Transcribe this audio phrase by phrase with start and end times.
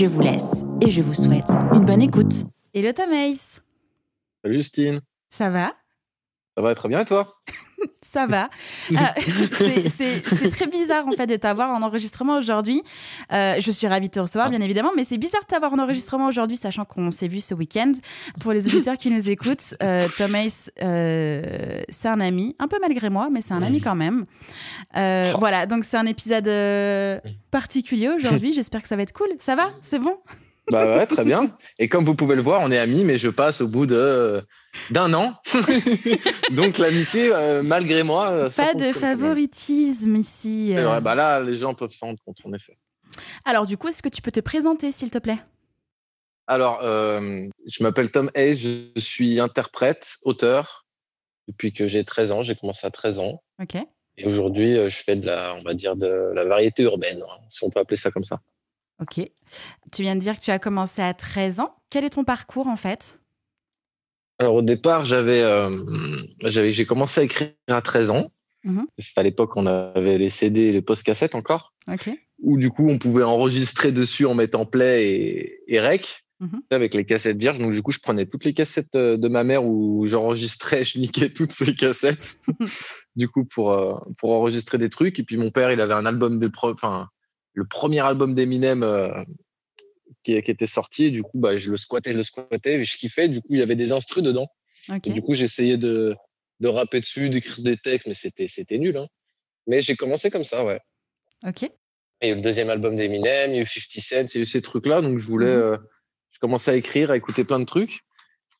[0.00, 2.46] Je vous laisse et je vous souhaite une bonne écoute.
[2.72, 3.60] Hello Thomas
[4.42, 5.02] Salut Justine.
[5.28, 5.74] Ça va?
[6.56, 7.28] Ça va très bien et toi?
[8.02, 8.48] ça va.
[8.90, 12.82] Euh, c'est très bizarre en fait de t'avoir en enregistrement aujourd'hui.
[13.32, 15.78] Euh, je suis ravie de te recevoir, bien évidemment, mais c'est bizarre de t'avoir en
[15.78, 17.92] enregistrement aujourd'hui, sachant qu'on s'est vu ce week-end.
[18.40, 23.10] Pour les auditeurs qui nous écoutent, euh, Thomas, euh, c'est un ami, un peu malgré
[23.10, 24.24] moi, mais c'est un ami quand même.
[24.96, 26.50] Euh, voilà, donc c'est un épisode
[27.50, 28.52] particulier aujourd'hui.
[28.52, 29.28] J'espère que ça va être cool.
[29.38, 29.68] Ça va?
[29.82, 30.16] C'est bon?
[30.68, 31.50] Bah ouais, très bien.
[31.78, 34.42] Et comme vous pouvez le voir, on est amis, mais je passe au bout de
[34.90, 35.34] d'un an.
[36.52, 38.30] Donc l'amitié, euh, malgré moi.
[38.30, 40.74] Euh, Pas de favoritisme ici.
[40.76, 41.00] Euh.
[41.00, 42.76] bah là, les gens peuvent s'en rendre compte, en effet.
[43.44, 45.38] Alors du coup, est-ce que tu peux te présenter, s'il te plaît?
[46.46, 50.86] Alors, je m'appelle Tom Hayes, je suis interprète, auteur.
[51.46, 53.42] Depuis que j'ai 13 ans, j'ai commencé à 13 ans.
[53.60, 53.76] Ok.
[54.16, 57.64] Et aujourd'hui, je fais de la, on va dire, de la variété urbaine, hein, si
[57.64, 58.40] on peut appeler ça comme ça.
[59.00, 59.20] Ok.
[59.92, 61.74] Tu viens de dire que tu as commencé à 13 ans.
[61.90, 63.20] Quel est ton parcours en fait?
[64.38, 65.70] Alors au départ, j'avais, euh,
[66.42, 68.30] j'avais, j'ai commencé à écrire à 13 ans.
[68.64, 68.86] Mhm.
[68.98, 71.74] C'était à l'époque on avait les CD et les post-cassettes encore.
[71.88, 72.10] Ok.
[72.42, 76.24] Où du coup on pouvait enregistrer dessus en mettant play et, et rec.
[76.40, 76.62] Mhm.
[76.70, 77.58] Avec les cassettes vierges.
[77.58, 80.98] Donc, du coup, je prenais toutes les cassettes euh, de ma mère où j'enregistrais, je
[80.98, 82.40] niquais toutes ces cassettes.
[83.14, 85.18] du coup, pour, euh, pour enregistrer des trucs.
[85.18, 87.08] Et puis, mon père, il avait un album de, enfin,
[87.54, 89.10] le premier album d'Eminem euh,
[90.22, 91.10] qui, était sorti.
[91.10, 93.28] du coup, bah, je le squattais, je le squattais, je kiffais.
[93.28, 94.48] Du coup, il y avait des instrus dedans.
[94.88, 96.14] du coup, j'essayais de,
[96.60, 98.96] de rapper dessus, d'écrire des textes, mais c'était, c'était nul.
[98.96, 99.08] Hein.
[99.66, 100.80] Mais j'ai commencé comme ça, ouais.
[101.46, 101.62] Ok.
[101.62, 101.70] Et
[102.22, 104.38] il y a eu le deuxième album d'Eminem, il y a eu 50 Cent, il
[104.38, 105.00] y a eu ces trucs-là.
[105.00, 105.62] Donc, je voulais, mhm.
[105.62, 105.76] euh,
[106.30, 108.00] je commençais à écrire, à écouter plein de trucs.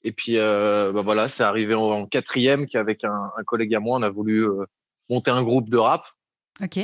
[0.03, 3.99] Et puis, euh, bah voilà, c'est arrivé en, quatrième qu'avec un, un, collègue à moi,
[3.99, 4.47] on a voulu
[5.11, 6.07] monter un groupe de rap.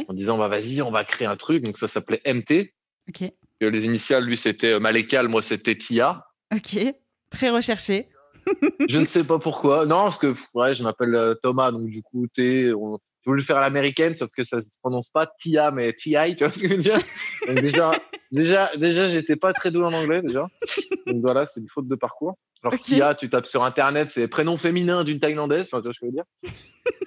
[0.08, 1.62] En disant, bah, vas-y, on va créer un truc.
[1.62, 2.72] Donc, ça s'appelait MT.
[3.08, 3.30] Ok.
[3.60, 6.26] les initiales, lui, c'était euh, Malécal, moi, c'était Tia.
[6.54, 6.78] Ok.
[7.30, 8.08] Très recherché.
[8.88, 9.86] je ne sais pas pourquoi.
[9.86, 12.72] Non, parce que ouais, je m'appelle euh, Thomas, donc du coup, T.
[12.72, 12.98] On...
[13.22, 16.36] Je voulais le faire à l'américaine, sauf que ça se prononce pas Tia, mais T.I.,
[16.36, 16.98] tu vois ce que je veux dire?
[17.48, 18.00] Donc déjà,
[18.30, 20.46] déjà, déjà, j'étais pas très doué en anglais, déjà.
[21.06, 22.38] Donc voilà, c'est une faute de parcours.
[22.62, 25.92] Genre Tia, tu tapes sur Internet, c'est prénom féminin d'une thaïlandaise, tu vois ce que
[26.00, 26.24] je veux dire?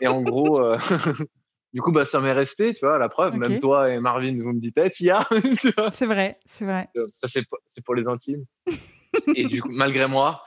[0.02, 0.78] Et en gros, euh,
[1.74, 3.36] du coup, bah, ça m'est resté, tu vois, la preuve.
[3.36, 5.28] Même toi et Marvin, vous me dites, hey, Tia
[5.92, 6.90] C'est vrai, c'est vrai.
[6.98, 7.46] Euh, ça, c'est,
[7.84, 8.46] pour les intimes.
[9.36, 10.42] et du coup, malgré moi.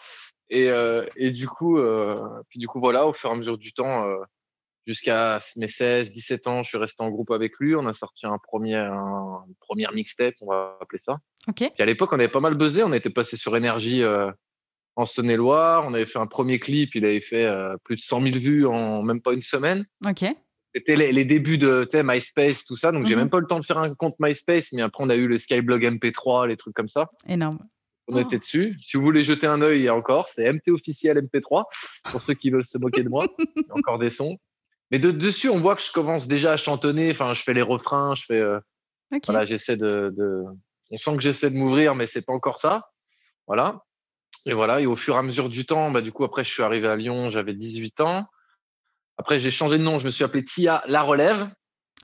[0.50, 3.56] Et, euh, et du coup, euh, puis du coup, voilà, au fur et à mesure
[3.56, 4.18] du temps, euh,
[4.86, 7.76] jusqu'à mes 16, 17 ans, je suis resté en groupe avec lui.
[7.76, 11.18] On a sorti un premier, un, une première mixtape, on va appeler ça.
[11.48, 11.58] Ok.
[11.58, 12.82] Puis à l'époque, on avait pas mal buzzé.
[12.82, 14.02] On était passé sur énergie
[14.96, 15.84] en Saône-et-Loire.
[15.86, 16.96] On avait fait un premier clip.
[16.96, 17.48] Il avait fait
[17.84, 19.86] plus de 100 000 vues en même pas une semaine.
[20.06, 20.24] Ok
[20.74, 22.92] c'était les, débuts de MySpace, tout ça.
[22.92, 23.22] Donc, j'ai mhm.
[23.22, 25.38] même pas le temps de faire un compte MySpace, mais après, on a eu le
[25.38, 27.10] Skyblog MP3, les trucs comme ça.
[27.28, 27.58] Énorme.
[28.08, 28.76] On était dessus.
[28.82, 30.28] Si vous voulez jeter un œil, il y a encore.
[30.28, 31.64] C'est MT officiel MP3
[32.10, 33.26] pour ceux qui veulent se moquer de moi.
[33.38, 34.38] Il y a encore des sons.
[34.90, 37.10] Mais de dessus, on voit que je commence déjà à chantonner.
[37.12, 38.40] Enfin, je fais les refrains, je fais.
[38.40, 38.58] Euh,
[39.24, 40.42] voilà, j'essaie de, de,
[40.90, 42.90] On sent que j'essaie de m'ouvrir, mais c'est pas encore ça.
[43.46, 43.84] Voilà.
[44.46, 44.80] Et voilà.
[44.80, 46.88] Et au fur et à mesure du temps, bah, du coup, après, je suis arrivé
[46.88, 48.26] à Lyon, j'avais 18 ans.
[49.18, 49.98] Après, j'ai changé de nom.
[49.98, 51.48] Je me suis appelé Tia La Relève.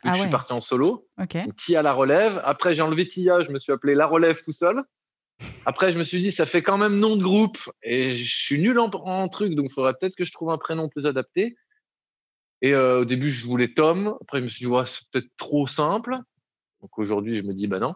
[0.04, 1.08] Ah je suis parti en solo.
[1.56, 2.40] Tia La Relève.
[2.44, 3.42] Après, j'ai enlevé Tia.
[3.42, 4.82] Je me suis appelé La Relève tout seul.
[5.66, 7.58] Après, je me suis dit, ça fait quand même nom de groupe.
[7.82, 9.54] Et je suis nul en, truc.
[9.54, 11.56] Donc, il faudrait peut-être que je trouve un prénom plus adapté.
[12.60, 14.16] Et euh, au début, je voulais Tom.
[14.20, 16.18] Après, je me suis dit, ouais, c'est peut-être trop simple.
[16.80, 17.94] Donc aujourd'hui, je me dis, bah non.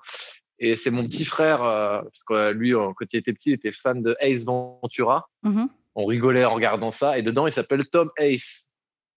[0.58, 3.72] Et c'est mon petit frère, euh, parce que lui, quand il était petit, il était
[3.72, 5.28] fan de Ace Ventura.
[5.44, 5.69] Mm-hmm.
[5.94, 7.19] On rigolait en regardant ça.
[7.19, 8.66] Et dedans, il s'appelle Tom Ace.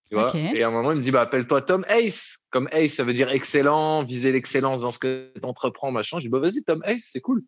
[0.10, 2.38] Tu vois Et à un moment, il me dit, bah, appelle-toi Tom Ace.
[2.52, 6.18] Comme Ace, ça veut dire excellent, viser l'excellence dans ce que tu entreprends, machin.
[6.20, 7.44] Je dis, bah, vas-y, Tom Ace, c'est cool.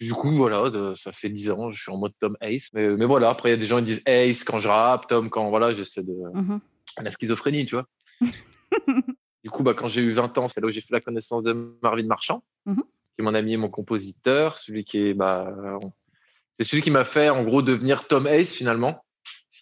[0.00, 2.68] Du coup, voilà, ça fait 10 ans, je suis en mode Tom Ace.
[2.74, 5.06] Mais, mais voilà, après, il y a des gens qui disent Ace quand je rappe,
[5.06, 6.12] Tom quand, voilà, j'essaie de.
[6.34, 6.58] Mm
[6.98, 7.86] La schizophrénie, tu vois.
[9.44, 11.42] du coup, bah, quand j'ai eu 20 ans, c'est là où j'ai fait la connaissance
[11.42, 12.76] de Marvin Marchand, mm-hmm.
[12.76, 15.50] qui est mon ami et mon compositeur, celui qui est, bah,
[16.58, 19.04] c'est celui qui m'a fait, en gros, devenir Tom Ace, finalement.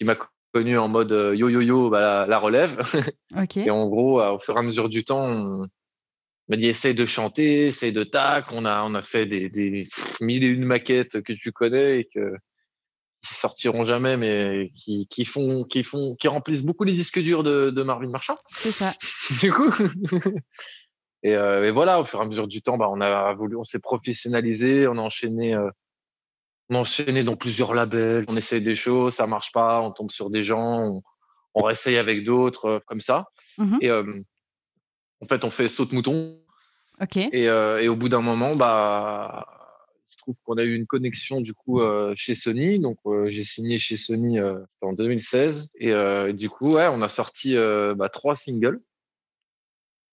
[0.00, 0.16] Il m'a
[0.52, 2.82] connu en mode euh, yo yo yo, bah, la, relève.
[3.56, 5.66] et en gros, au fur et à mesure du temps, on
[6.48, 8.46] m'a dit essaye de chanter, essaye de tac.
[8.52, 9.88] On a, on a fait des, des
[10.20, 12.34] mille et une maquettes que tu connais et que
[13.22, 17.42] qui sortiront jamais, mais qui, qui, font, qui, font, qui remplissent beaucoup les disques durs
[17.42, 18.36] de, de Marvin Marchand.
[18.48, 18.94] C'est ça.
[19.40, 19.70] du coup.
[21.22, 23.56] et, euh, et, voilà, au fur et à mesure du temps, bah, on a voulu,
[23.56, 25.68] on s'est professionnalisé, on a enchaîné, euh,
[26.70, 30.10] on a enchaîné dans plusieurs labels, on essaye des choses, ça marche pas, on tombe
[30.10, 31.02] sur des gens, on,
[31.54, 33.26] on réessaye avec d'autres, euh, comme ça.
[33.58, 33.78] Mhm.
[33.82, 36.40] Et en fait, on fait saute mouton.
[37.00, 37.16] Ok.
[37.16, 39.46] Et, et au bout d'un moment, bah
[40.10, 42.80] il se trouve qu'on a eu une connexion du coup euh, chez Sony.
[42.80, 45.92] Donc euh, j'ai signé chez Sony euh, en 2016 et
[46.32, 48.80] du coup ouais, on a sorti bah, trois singles.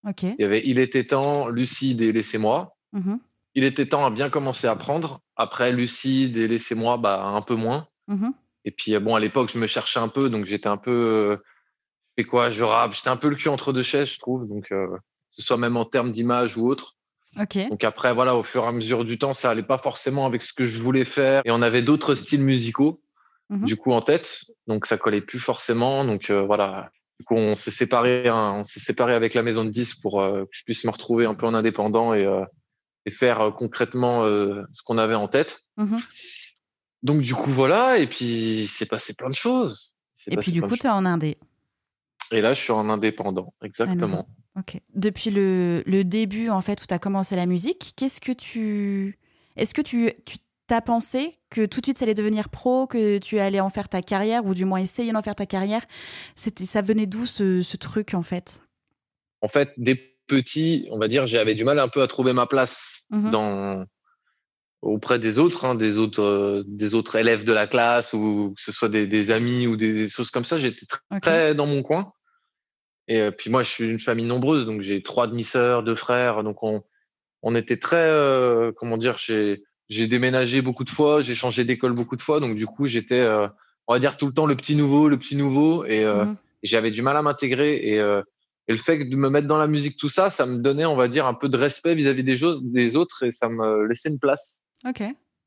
[0.07, 0.23] Ok.
[0.23, 2.77] Il y avait Il était temps, Lucide et Laissez-moi.
[2.93, 3.19] Mhm.
[3.57, 5.19] Il était temps à bien commencer à prendre.
[5.35, 7.87] Après Lucide et Laissez-moi, bah un peu moins.
[8.07, 8.31] Mhm.
[8.65, 11.39] Et puis bon à l'époque je me cherchais un peu donc j'étais un peu
[12.15, 12.49] fais quoi?
[12.51, 14.87] Je rappe j'étais un peu le cul entre deux chaises je trouve donc que
[15.31, 16.93] ce soit même en termes d'image ou autre
[17.39, 17.57] Ok.
[17.69, 20.41] donc après, voilà, au fur et à mesure du temps, ça allait pas forcément avec
[20.41, 21.41] ce que je voulais faire.
[21.45, 22.99] Et on avait d'autres styles musicaux,
[23.49, 23.65] Mhm.
[23.65, 24.45] du coup, en tête.
[24.65, 26.03] Donc ça collait plus forcément.
[26.05, 26.89] Donc euh, voilà.
[27.19, 30.21] Du coup, on s'est séparé, hein, on s'est séparé avec la maison de disques pour
[30.21, 32.43] euh, que je puisse me retrouver un peu en indépendant et, euh,
[33.07, 35.65] et faire concrètement ce qu'on avait en tête.
[35.77, 35.99] Mhm.
[37.03, 37.99] Donc du coup, voilà.
[37.99, 39.95] Et puis, c'est passé plein de choses.
[40.27, 41.37] Et puis du coup, tu es en indé.
[42.31, 43.53] Et là, je suis en indépendant.
[43.63, 44.27] Exactement.
[44.57, 44.77] Ok.
[44.93, 49.17] Depuis le, le début, en fait, où tu as commencé la musique, qu'est-ce que tu.
[49.55, 50.11] Est-ce que tu
[50.67, 53.87] t'as pensé que tout de suite ça allait devenir pro, que tu allais en faire
[53.87, 55.85] ta carrière, ou du moins essayer d'en faire ta carrière?
[56.35, 58.61] C'était, Ça venait d'où ce, ce truc, en fait?
[59.41, 62.45] En fait, des petits, on va dire, j'avais du mal un peu à trouver ma
[62.45, 63.31] place Mhm.
[63.31, 63.85] dans
[64.81, 68.61] auprès des autres, hein, des autres, euh, des autres élèves de la classe ou que
[68.61, 70.57] ce soit des, des amis ou des, des choses comme ça.
[70.59, 71.21] J'étais tr- Ok.
[71.21, 72.11] très dans mon coin.
[73.07, 76.43] Et euh, puis moi, je suis une famille nombreuse, donc j'ai trois demi-sœurs, deux frères,
[76.43, 76.83] donc on,
[77.41, 81.93] on était très, euh, comment dire, j'ai, j'ai déménagé beaucoup de fois, j'ai changé d'école
[81.93, 83.25] beaucoup de fois, donc du coup, j'étais,
[83.87, 86.35] on va dire tout le temps le petit nouveau, le petit nouveau, et Mhm.
[86.63, 88.01] j'avais du mal à m'intégrer et,
[88.67, 90.95] et le fait de me mettre dans la musique, tout ça, ça me donnait, on
[90.95, 94.09] va dire, un peu de respect vis-à-vis des, choses, des autres et ça me laissait
[94.09, 94.59] une place.
[94.85, 95.01] Ok.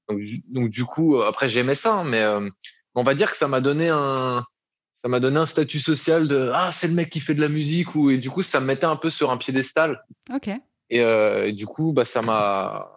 [0.09, 2.49] Donc, du- donc du coup, euh, après j'aimais ça, hein, mais euh,
[2.95, 4.45] on va dire que ça m'a donné un,
[5.03, 7.49] ça m'a donné un statut social de ah c'est le mec qui fait de la
[7.49, 10.49] musique ou et du coup ça me mettait un peu sur un piédestal Ok.
[10.49, 12.91] et, euh, et du coup bah ça m'a,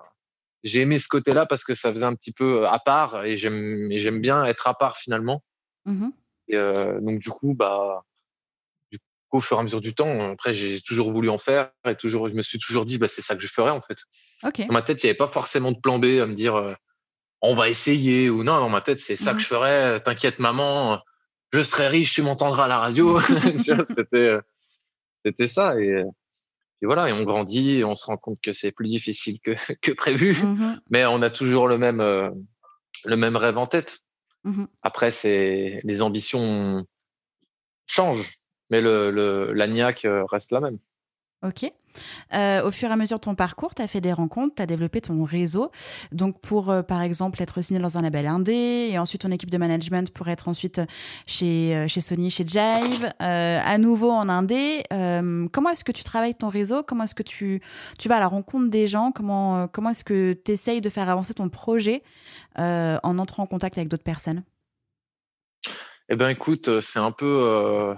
[0.64, 3.90] j'ai aimé ce côté-là parce que ça faisait un petit peu à part et j'aime,
[3.92, 5.44] j'aime bien être à part finalement.
[5.86, 6.12] Mhm.
[6.48, 8.04] Et euh, donc du coup, bah,
[9.34, 12.30] au fur et à mesure du temps, après j'ai toujours voulu en faire et toujours,
[12.30, 13.98] je me suis toujours dit, bah, c'est ça que je ferais en fait.
[14.68, 16.74] Dans ma tête, il n'y avait pas forcément de plan B à me dire, euh,
[17.42, 18.58] on va essayer ou non.
[18.60, 19.38] Dans ma tête, c'est ça Mhm.
[19.38, 20.02] que je ferais.
[20.04, 21.02] T'inquiète, maman,
[21.52, 23.18] je serai riche, tu m'entendras à la radio.
[23.98, 24.42] C'était, euh,
[25.26, 25.80] c'était ça.
[25.80, 26.04] Et, euh,
[26.82, 29.52] et voilà, et on grandit, et on se rend compte que c'est plus difficile que,
[29.82, 30.80] que prévu, Mhm.
[30.90, 32.30] mais on a toujours le même, euh,
[33.06, 34.00] le même rêve en tête.
[34.44, 34.68] Mhm.
[34.82, 36.86] Après, c'est les ambitions
[37.88, 38.38] changent,
[38.70, 40.78] mais le, le la niaque euh, reste la même.
[41.46, 41.70] Ok.
[42.34, 44.62] Euh, au fur et à mesure de ton parcours, tu as fait des rencontres, tu
[44.62, 45.72] as développé ton réseau.
[46.14, 49.52] Donc, pour, euh, par exemple, être signé dans un label indé, et ensuite ton équipe
[49.52, 50.82] de management pour être ensuite
[51.28, 54.84] chez, chez Sony, chez Jive, euh, à nouveau en indé.
[54.90, 56.82] Comment est-ce que tu travailles ton réseau?
[56.82, 57.62] Comment est-ce que tu,
[58.00, 59.12] tu vas à la rencontre des gens?
[59.12, 62.04] Comment, comment est-ce que tu essayes de faire avancer ton projet
[62.56, 64.44] en entrant en contact avec d'autres personnes?
[66.08, 67.96] Eh ben, écoute, c'est un peu,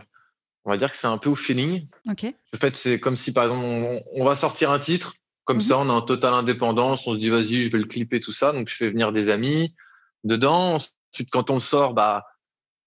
[0.66, 1.88] on va dire que c'est un peu au feeling.
[2.10, 2.26] Ok.
[2.54, 5.64] En fait, c'est comme si, par exemple, on, on va sortir un titre, comme Mhm.
[5.64, 8.34] ça, on est en totale indépendance, on se dit, vas-y, je vais le clipper, tout
[8.34, 8.52] ça.
[8.52, 9.76] Donc, je fais venir des amis
[10.24, 10.76] dedans.
[10.76, 12.26] Ensuite, quand on le sort, bah,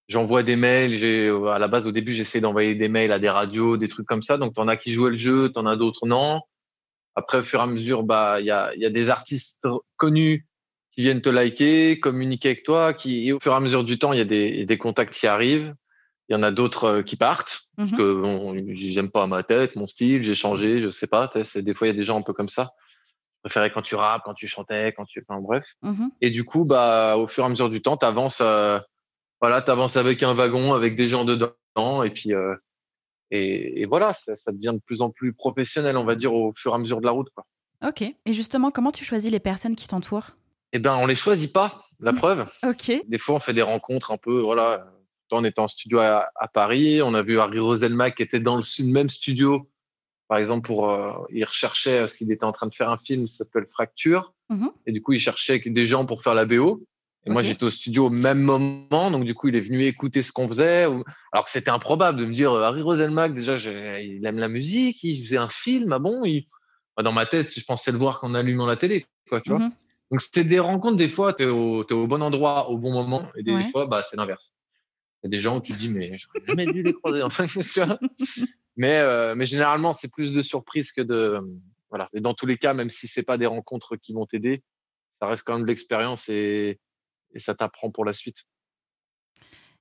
[0.09, 0.93] j'envoie des mails.
[0.97, 4.05] J'ai, à la base, au début, j'essaie d'envoyer des mails à des radios, des trucs
[4.05, 4.37] comme ça.
[4.37, 6.41] Donc, t'en as qui jouaient le jeu, t'en as d'autres non.
[7.15, 9.65] Après, au fur et à mesure, bah, il y a, il y a des artistes
[9.95, 10.45] connus
[10.91, 13.97] qui viennent te liker, communiquer avec toi, qui, et au fur et à mesure du
[13.97, 15.73] temps, il y a des, il y a des contacts qui arrivent.
[16.29, 17.97] Il y en a d'autres euh, qui partent parce Mhm.
[17.97, 21.29] que bon, j'aime pas ma tête, mon style, j'ai changé, je sais pas.
[21.55, 22.69] Des fois, il y a des gens un peu comme ça.
[23.37, 25.65] Je préférais quand tu rappes, quand tu chantais, quand tu, enfin, bref.
[25.81, 26.11] Mhm.
[26.21, 28.79] Et du coup, bah, au fur et à mesure du temps, t'avances, euh,
[29.41, 32.53] voilà, t'avances avec un wagon, avec des gens dedans, et puis, euh,
[33.31, 36.51] et, et voilà, ça, ça devient de plus en plus professionnel, on va dire, au
[36.55, 37.45] fur et à mesure de la route, quoi.
[37.87, 38.01] Ok.
[38.01, 40.31] Et justement, comment tu choisis les personnes qui t'entourent?
[40.73, 42.45] Eh ben, on les choisit pas, la preuve.
[42.67, 42.91] Ok.
[43.07, 44.85] Des fois, on fait des rencontres un peu, voilà.
[45.31, 48.55] On était en studio à, à Paris, on a vu Harry Roselmack qui était dans
[48.57, 49.69] le même studio,
[50.27, 53.25] par exemple, pour, euh, il recherchait, parce qu'il était en train de faire un film
[53.25, 54.71] qui s'appelle Fracture, Mhm.
[54.87, 56.83] et du coup, il cherchait des gens pour faire la BO.
[57.25, 60.21] Et moi, j'étais au studio au même moment, donc du coup, il est venu écouter
[60.21, 60.85] ce qu'on faisait.
[60.85, 63.55] ou- Alors que c'était improbable de me dire, euh, Harry Roselmack, déjà,
[64.01, 66.45] il aime la musique, il faisait un film, ah bon il...
[66.95, 69.59] Bah, Dans ma tête, je pensais le voir qu'en allumant la télé, quoi, tu vois.
[69.59, 69.71] Mhm.
[70.11, 73.43] Donc, c'est des rencontres, des fois, tu es, au bon endroit au bon moment, et
[73.43, 74.51] des fois, bah, c'est l'inverse.
[75.21, 77.21] Il y a des gens où tu te dis, mais j'aurais jamais dû les croiser.
[77.23, 77.45] Enfin,
[78.77, 81.39] mais, euh, mais généralement, c'est plus de surprises que de.
[81.89, 82.09] Voilà.
[82.13, 84.63] Et dans tous les cas, même si c'est pas des rencontres qui vont t'aider,
[85.21, 86.79] ça reste quand même de l'expérience et,
[87.33, 88.45] et ça t'apprend pour la suite.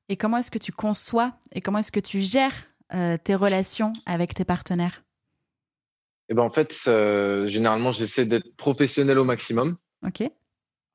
[0.08, 2.56] Et comment est-ce que tu conçois et comment est-ce que tu gères
[2.94, 5.04] euh, tes relations avec tes partenaires?
[6.30, 6.72] Eh ben, En fait,
[7.46, 9.76] généralement, j'essaie d'être professionnel au maximum.
[10.04, 10.28] Ok.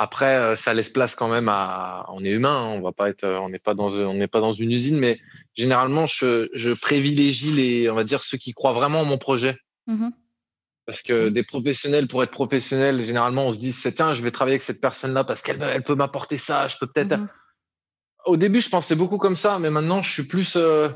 [0.03, 2.05] Après, euh, ça laisse place quand même à.
[2.09, 4.41] On est humain, hein, on va pas être, on n'est pas dans, on n'est pas
[4.41, 5.17] dans une usine, mais
[5.55, 9.57] généralement, je, je, privilégie les, on va dire ceux qui croient vraiment en mon projet.
[9.87, 10.09] Mmh
[10.85, 14.31] parce que des professionnels, pour être professionnel, généralement, on se dit, c'est tiens, je vais
[14.31, 16.67] travailler avec cette personne-là parce qu'elle elle peut m'apporter ça.
[16.67, 17.15] Je peux peut-être.
[17.15, 17.29] Mmh
[18.25, 20.57] Au début, je pensais beaucoup comme ça, mais maintenant, je suis plus.
[20.57, 20.89] Euh,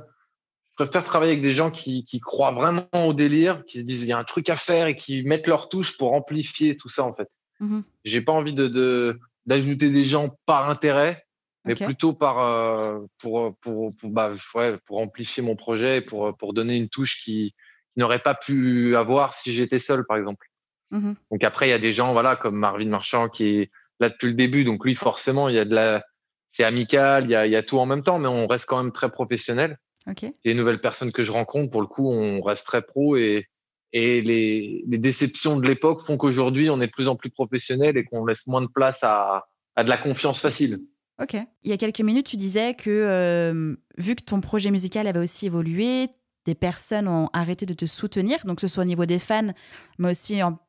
[0.71, 4.03] je préfère travailler avec des gens qui, qui, croient vraiment au délire, qui se disent
[4.03, 6.89] il y a un truc à faire et qui mettent leur touche pour amplifier tout
[6.89, 7.29] ça, en fait.
[7.59, 11.25] Mmh J'ai pas envie de d'ajouter des gens par intérêt,
[11.65, 16.53] mais plutôt par euh, pour pour pour bah ouais, pour amplifier mon projet, pour pour
[16.53, 17.53] donner une touche qui,
[17.95, 20.47] n'aurait pas pu avoir si j'étais seul, par exemple.
[20.91, 24.09] Mmh donc après, il y a des gens voilà comme Marvin Marchand qui est là
[24.09, 26.03] depuis le début, donc lui forcément il y a de la
[26.49, 28.65] c'est amical, il y a, il y a tout en même temps, mais on reste
[28.65, 29.77] quand même très professionnel.
[30.07, 30.33] Okay.
[30.45, 33.47] Les nouvelles personnes que je rencontre, pour le coup, on reste très pro et
[33.93, 37.97] et les, les déceptions de l'époque font qu'aujourd'hui, on est de plus en plus professionnel
[37.97, 40.79] et qu'on laisse moins de place à, à, de la confiance facile.
[41.21, 41.35] Ok.
[41.63, 45.19] Il y a quelques minutes, tu disais que euh, vu que ton projet musical avait
[45.19, 46.09] aussi évolué,
[46.45, 49.51] des personnes ont arrêté de te soutenir, donc que ce soit au niveau des fans,
[49.97, 50.59] mais aussi en,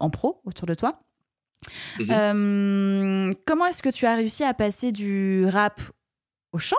[0.00, 1.00] en pro autour de toi.
[1.98, 2.10] Mhm.
[2.10, 5.80] Euh, comment est-ce que tu as réussi à passer du rap
[6.52, 6.76] au chant?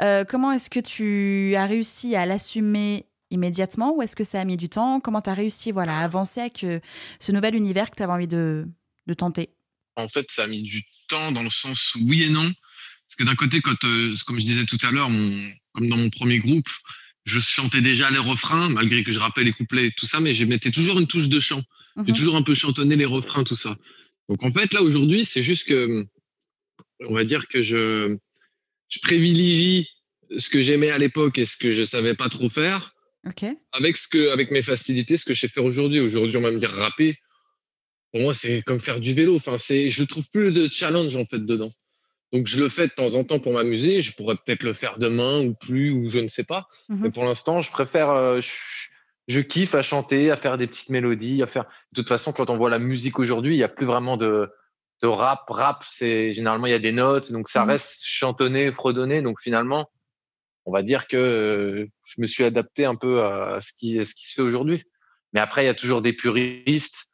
[0.00, 4.44] Euh, Comment est-ce que tu as réussi à l'assumer immédiatement ou est-ce que ça a
[4.44, 5.00] mis du temps?
[5.00, 6.80] Comment tu as réussi voilà, à avancer avec euh,
[7.18, 8.66] ce nouvel univers que tu avais envie de,
[9.06, 9.50] de, tenter?
[9.96, 12.44] En fait, ça a mis du temps dans le sens où oui et non.
[12.44, 15.08] Parce que d'un côté, quand, euh, comme je disais tout à l'heure,
[15.72, 16.68] comme dans mon premier groupe,
[17.24, 20.32] je chantais déjà les refrains, malgré que je rappelle les couplets et tout ça, mais
[20.32, 21.62] je mettais toujours une touche de chant.
[21.96, 22.18] J'ai mhm.
[22.18, 23.76] toujours un peu chantonné les refrains, tout ça.
[24.28, 26.06] Donc en fait, là, aujourd'hui, c'est juste que,
[27.00, 28.16] on va dire que je,
[28.88, 29.88] je privilégie
[30.38, 32.94] ce que j'aimais à l'époque et ce que je savais pas trop faire
[33.72, 36.00] avec, ce que, avec mes facilités, ce que je sais faire aujourd'hui.
[36.00, 37.16] Aujourd'hui, on va me dire rapper.
[38.12, 39.36] Pour moi, c'est comme faire du vélo.
[39.36, 41.72] Enfin, c'est, je trouve plus de challenge en fait dedans.
[42.32, 44.02] Donc, je le fais de temps en temps pour m'amuser.
[44.02, 46.66] Je pourrais peut-être le faire demain ou plus, ou je ne sais pas.
[46.88, 47.00] Mhm.
[47.02, 48.10] Mais pour l'instant, je préfère.
[48.10, 48.40] Euh,
[49.28, 51.64] je, kiffe à chanter, à faire des petites mélodies, à faire.
[51.92, 54.48] De toute façon, quand on voit la musique aujourd'hui, il n'y a plus vraiment de,
[55.02, 55.44] de rap.
[55.48, 57.70] Rap, c'est généralement il y a des notes, donc ça mhm.
[57.70, 59.22] reste chantonné, fredonné.
[59.22, 59.88] Donc finalement,
[60.66, 64.14] on va dire que euh, je me suis adapté un peu à ce qui, ce
[64.14, 64.84] qui se fait aujourd'hui.
[65.32, 67.10] Mais après, il y a toujours des puristes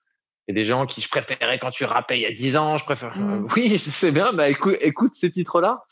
[0.49, 2.85] et des gens qui je préférais quand tu rappais il y a 10 ans, je
[2.85, 3.17] préfère.
[3.17, 3.49] Mmh.
[3.57, 5.85] Oui, je sais bien, bah écoute, écoute ces titres-là.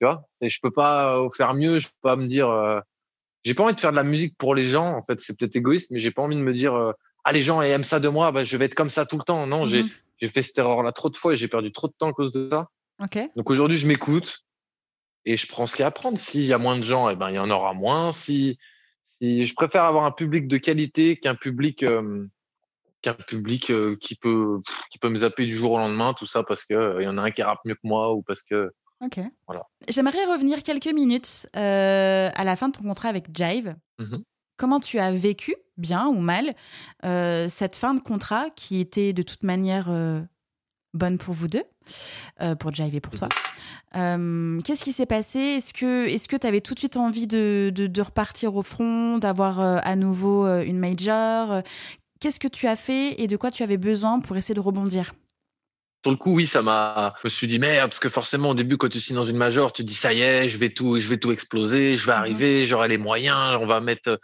[0.00, 2.48] Tu vois, je peux pas faire mieux, je peux pas me dire.
[2.48, 2.80] Euh,
[3.44, 4.96] j'ai pas envie de faire de la musique pour les gens.
[4.96, 6.92] En fait, c'est peut-être égoïste, mais j'ai pas envie de me dire euh,
[7.24, 9.24] ah les gens aiment ça de moi, bah, je vais être comme ça tout le
[9.24, 9.46] temps.
[9.46, 9.90] Non, j'ai mmh
[10.20, 12.32] j'ai fait cette erreur-là trop de fois et j'ai perdu trop de temps à cause
[12.32, 12.68] de ça.
[13.36, 14.40] Donc aujourd'hui, je m'écoute
[15.24, 16.18] et je prends ce qu'il y a à prendre.
[16.18, 18.12] S'il y a moins de gens, eh ben, il y en aura moins.
[18.12, 18.58] Si,
[19.20, 22.26] si je préfère avoir un public de qualité qu'un public, euh,
[23.02, 24.60] qu'un public euh, qui, peut,
[24.90, 27.18] qui peut me zapper du jour au lendemain, tout ça parce qu'il euh, y en
[27.18, 28.72] a un qui rappe mieux que moi ou parce que.
[29.02, 29.18] Ok.
[29.46, 29.66] Voilà.
[29.88, 33.76] J'aimerais revenir quelques minutes à la fin de ton contrat avec Jive.
[33.98, 34.18] Mmh
[34.58, 36.54] Comment tu as vécu, bien ou mal,
[37.02, 39.88] cette fin de contrat qui était de toute manière
[40.94, 41.64] bonne pour vous deux,
[42.58, 43.28] pour Jive et pour toi
[43.96, 45.38] euh, qu'est-ce qui s'est passé?
[45.38, 49.18] Est-ce que est-ce que tu avais tout de suite envie de, de, repartir au front,
[49.18, 51.62] d'avoir euh, à nouveau euh, une major?
[52.20, 55.12] Qu'est-ce que tu as fait et de quoi tu avais besoin pour essayer de rebondir?
[56.04, 57.14] Sur le coup, oui, ça m'a.
[57.22, 59.36] Je me suis dit merde, parce que forcément, au début, quand tu signes dans une
[59.36, 62.12] major, tu dis ça y est, je vais tout, je vais tout exploser, je vais
[62.12, 64.20] mmh arriver, j'aurai les moyens, on va mettre.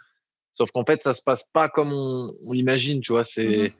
[0.53, 3.23] Sauf qu'en fait, ça se passe pas comme on, on imagine, tu vois.
[3.25, 3.71] C'est, mmh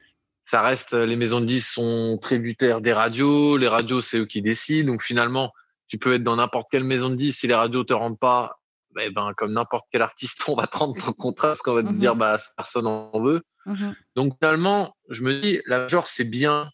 [0.47, 0.93] ça reste.
[0.93, 3.57] Les maisons de disques sont tributaires des radios.
[3.57, 4.93] Les radios, c'est eux qui décident.
[4.93, 5.51] Donc finalement,
[5.87, 8.57] tu peux être dans n'importe quelle maison de disques, si les radios te rendent pas,
[8.99, 11.83] eh ben, comme n'importe quel artiste, on va te rendre ton contrat parce qu'on va
[11.83, 13.41] te dire, mmh bah, personne en veut.
[13.65, 16.71] Mmh Donc, finalement, je me dis, la genre, c'est bien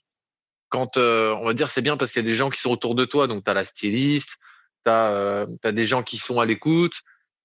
[0.70, 2.72] quand, euh, on va dire, c'est bien parce qu'il y a des gens qui sont
[2.72, 3.26] autour de toi.
[3.26, 4.38] Donc, tu as la styliste,
[4.86, 6.94] tu as, euh, des gens qui sont à l'écoute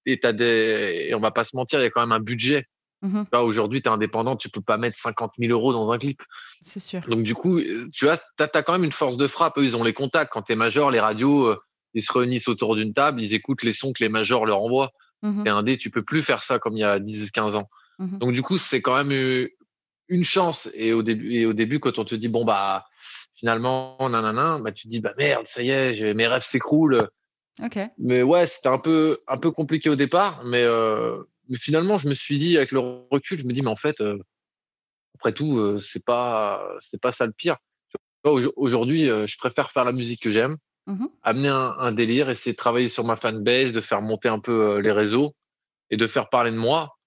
[0.05, 2.19] et t'as des, et on va pas se mentir, il y a quand même un
[2.19, 2.67] budget.
[3.01, 6.21] Mmh aujourd'hui, tu es indépendant, tu peux pas mettre 50 000 euros dans un clip.
[6.61, 7.01] C'est sûr.
[7.07, 7.59] Donc, du coup,
[7.93, 9.57] tu as, as, quand même une force de frappe.
[9.57, 10.33] Eux, ils ont les contacts.
[10.33, 11.57] Quand tu es major, les radios, euh,
[11.93, 14.91] ils se réunissent autour d'une table, ils écoutent les sons que les majors leur envoient.
[15.21, 17.69] Mmh et un dé, tu peux plus faire ça comme il y a 10-15 ans.
[17.99, 19.47] Mmh Donc, du coup, c'est quand même
[20.09, 20.69] une chance.
[20.73, 22.85] Et au début, et au début, quand on te dit bon bah
[23.35, 27.09] finalement nanana, bah tu te dis bah merde, ça y est, mes rêves s'écroulent.
[27.63, 27.79] Ok.
[27.97, 31.17] Mais ouais, c'était un peu un peu compliqué au départ, mais euh,
[31.49, 32.79] mais finalement, je me suis dit avec le
[33.11, 34.17] recul, je me dis mais en fait, euh,
[35.15, 37.57] après tout, euh, c'est pas c'est pas ça le pire.
[38.23, 42.57] Aujourd'hui, je préfère faire la musique que j'aime, mmh amener un, un, délire, essayer de
[42.57, 45.35] travailler sur ma fanbase, de faire monter un peu les réseaux
[45.89, 46.97] et de faire parler de moi.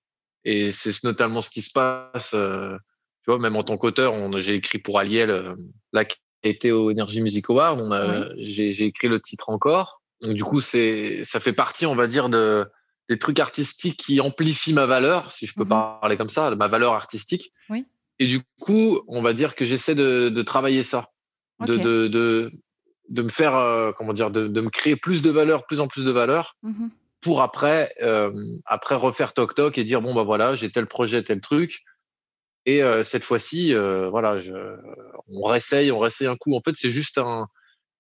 [0.45, 2.31] Et c'est notamment ce qui se passe.
[2.31, 5.55] tu vois, même en tant qu'auteur, j'ai écrit pour Aliel,
[5.93, 7.79] là qui a été au Energy Music Award.
[7.79, 10.03] On a, j'ai écrit le titre encore.
[10.23, 12.67] Donc du coup, c'est ça fait partie, on va dire, de
[13.13, 16.69] des trucs artistiques qui amplifient ma valeur, si je peux mmh parler comme ça, ma
[16.69, 17.51] valeur artistique.
[17.69, 17.85] Oui.
[18.19, 21.11] Et du coup, on va dire que j'essaie de, de, travailler ça,
[21.61, 22.51] de, de, de,
[23.11, 25.89] de, me faire, euh, comment dire, de, de, me créer plus de valeur, plus en
[25.89, 26.89] plus de valeur, mmh
[27.21, 28.33] pour après, euh,
[28.67, 31.85] après refaire toc toc et dire bon bah voilà, j'ai tel projet, tel truc.
[32.67, 33.75] Et euh, cette fois-ci,
[34.11, 34.53] voilà, je,
[35.29, 36.57] on réessaye, on réessaye un coup.
[36.57, 37.47] En fait, c'est juste un,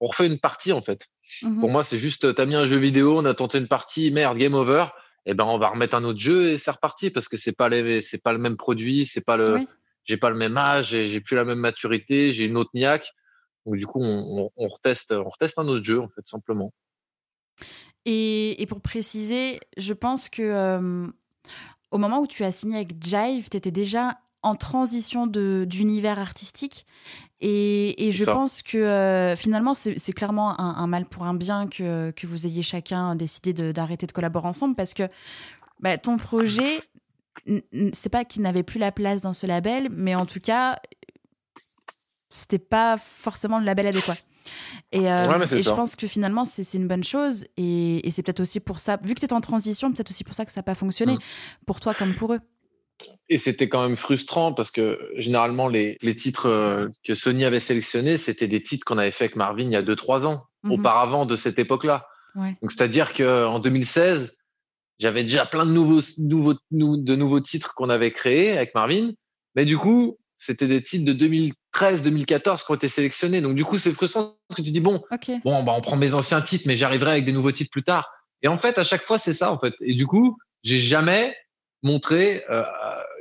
[0.01, 1.07] on refait une partie en fait.
[1.43, 4.11] Mmh Pour moi, c'est juste, t'as mis un jeu vidéo, on a tenté une partie,
[4.11, 4.87] merde, game over.
[5.27, 7.69] Eh ben, on va remettre un autre jeu et c'est reparti parce que c'est pas
[7.69, 9.61] les, c'est pas le même produit, c'est pas le,
[10.05, 13.13] j'ai pas le même âge, j'ai plus la même maturité, j'ai une autre niaque.
[13.65, 16.73] Donc du coup, on, on, reteste, on reteste un autre jeu en fait, simplement.
[18.05, 21.07] Et, et pour préciser, je pense que euh,
[21.93, 26.85] au moment où tu as signé avec Jive, tu étais déjà en transition d'univers artistique.
[27.45, 31.67] Et, et je pense que euh, finalement, c'est clairement un, un, mal pour un bien
[31.67, 35.09] que, que vous ayez chacun décidé d'arrêter de, collaborer ensemble parce que
[35.81, 36.81] bah, ton projet,
[37.93, 40.77] c'est pas qu'il n'avait plus la place dans ce label, mais en tout cas,
[42.31, 44.17] c'était pas forcément le label adéquat.
[44.93, 47.45] Et, euh, et je pense que finalement, c'est une bonne chose.
[47.57, 50.23] Et, et c'est peut-être aussi pour ça, vu que tu es en transition, peut-être aussi
[50.23, 51.21] pour ça que ça n'a pas fonctionné, mm.
[51.67, 52.41] pour toi comme pour eux.
[53.29, 57.61] Et c'était quand même frustrant parce que généralement, les, les titres euh, que Sony avait
[57.61, 60.73] sélectionnés, c'était des titres qu'on avait fait avec Marvin il y a 2-3 ans, mm-hmm.
[60.73, 62.07] auparavant de cette époque-là.
[62.35, 62.57] Ouais.
[62.63, 64.37] Donc, c'est-à-dire qu'en 2016,
[64.99, 69.13] j'avais déjà plein de nouveaux, nouveaux, de nouveaux titres qu'on avait créés avec Marvin.
[69.55, 73.41] Mais du coup, c'était des titres de 2013, 2014 qui ont été sélectionnés.
[73.41, 75.03] Donc, du coup, c'est frustrant parce que tu dis, bon,
[75.45, 78.11] bon, bah, on prend mes anciens titres, mais j'arriverai avec des nouveaux titres plus tard.
[78.43, 79.75] Et en fait, à chaque fois, c'est ça, en fait.
[79.81, 81.35] Et du coup, j'ai jamais
[81.83, 82.65] montré, euh,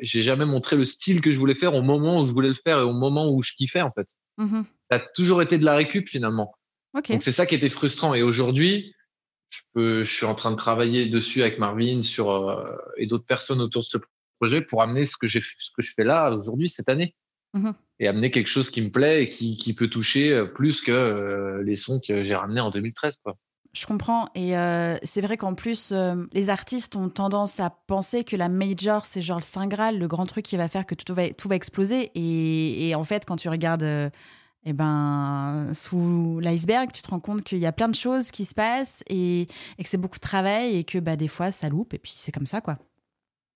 [0.01, 2.55] j'ai jamais montré le style que je voulais faire au moment où je voulais le
[2.55, 4.07] faire et au moment où je kiffais, en fait.
[4.39, 4.63] Mm-hmm.
[4.89, 6.53] Ça a toujours été de la récup, finalement.
[6.93, 7.13] Okay.
[7.13, 8.13] Donc, c'est ça qui était frustrant.
[8.13, 8.93] Et aujourd'hui,
[9.49, 13.25] je peux, je suis en train de travailler dessus avec Marvin sur, euh, et d'autres
[13.25, 13.97] personnes autour de ce
[14.39, 17.15] projet pour amener ce que j'ai, ce que je fais là aujourd'hui, cette année.
[17.53, 17.71] Mmh.
[17.99, 20.91] Et amener quelque chose qui me plaît et qui, qui peut toucher euh, plus que
[20.91, 23.17] euh, les sons que j'ai ramenés en 2013.
[23.23, 23.37] Quoi.
[23.73, 24.27] Je comprends.
[24.35, 28.49] Et euh, c'est vrai qu'en plus, euh, les artistes ont tendance à penser que la
[28.49, 31.29] major, c'est genre le Saint Graal, le grand truc qui va faire que tout va,
[31.29, 32.11] tout va exploser.
[32.15, 34.09] Et, et en fait, quand tu regardes euh,
[34.65, 38.43] eh ben, sous l'iceberg, tu te rends compte qu'il y a plein de choses qui
[38.43, 39.43] se passent et,
[39.77, 41.93] et que c'est beaucoup de travail et que bah, des fois, ça loupe.
[41.93, 42.77] Et puis, c'est comme ça, quoi.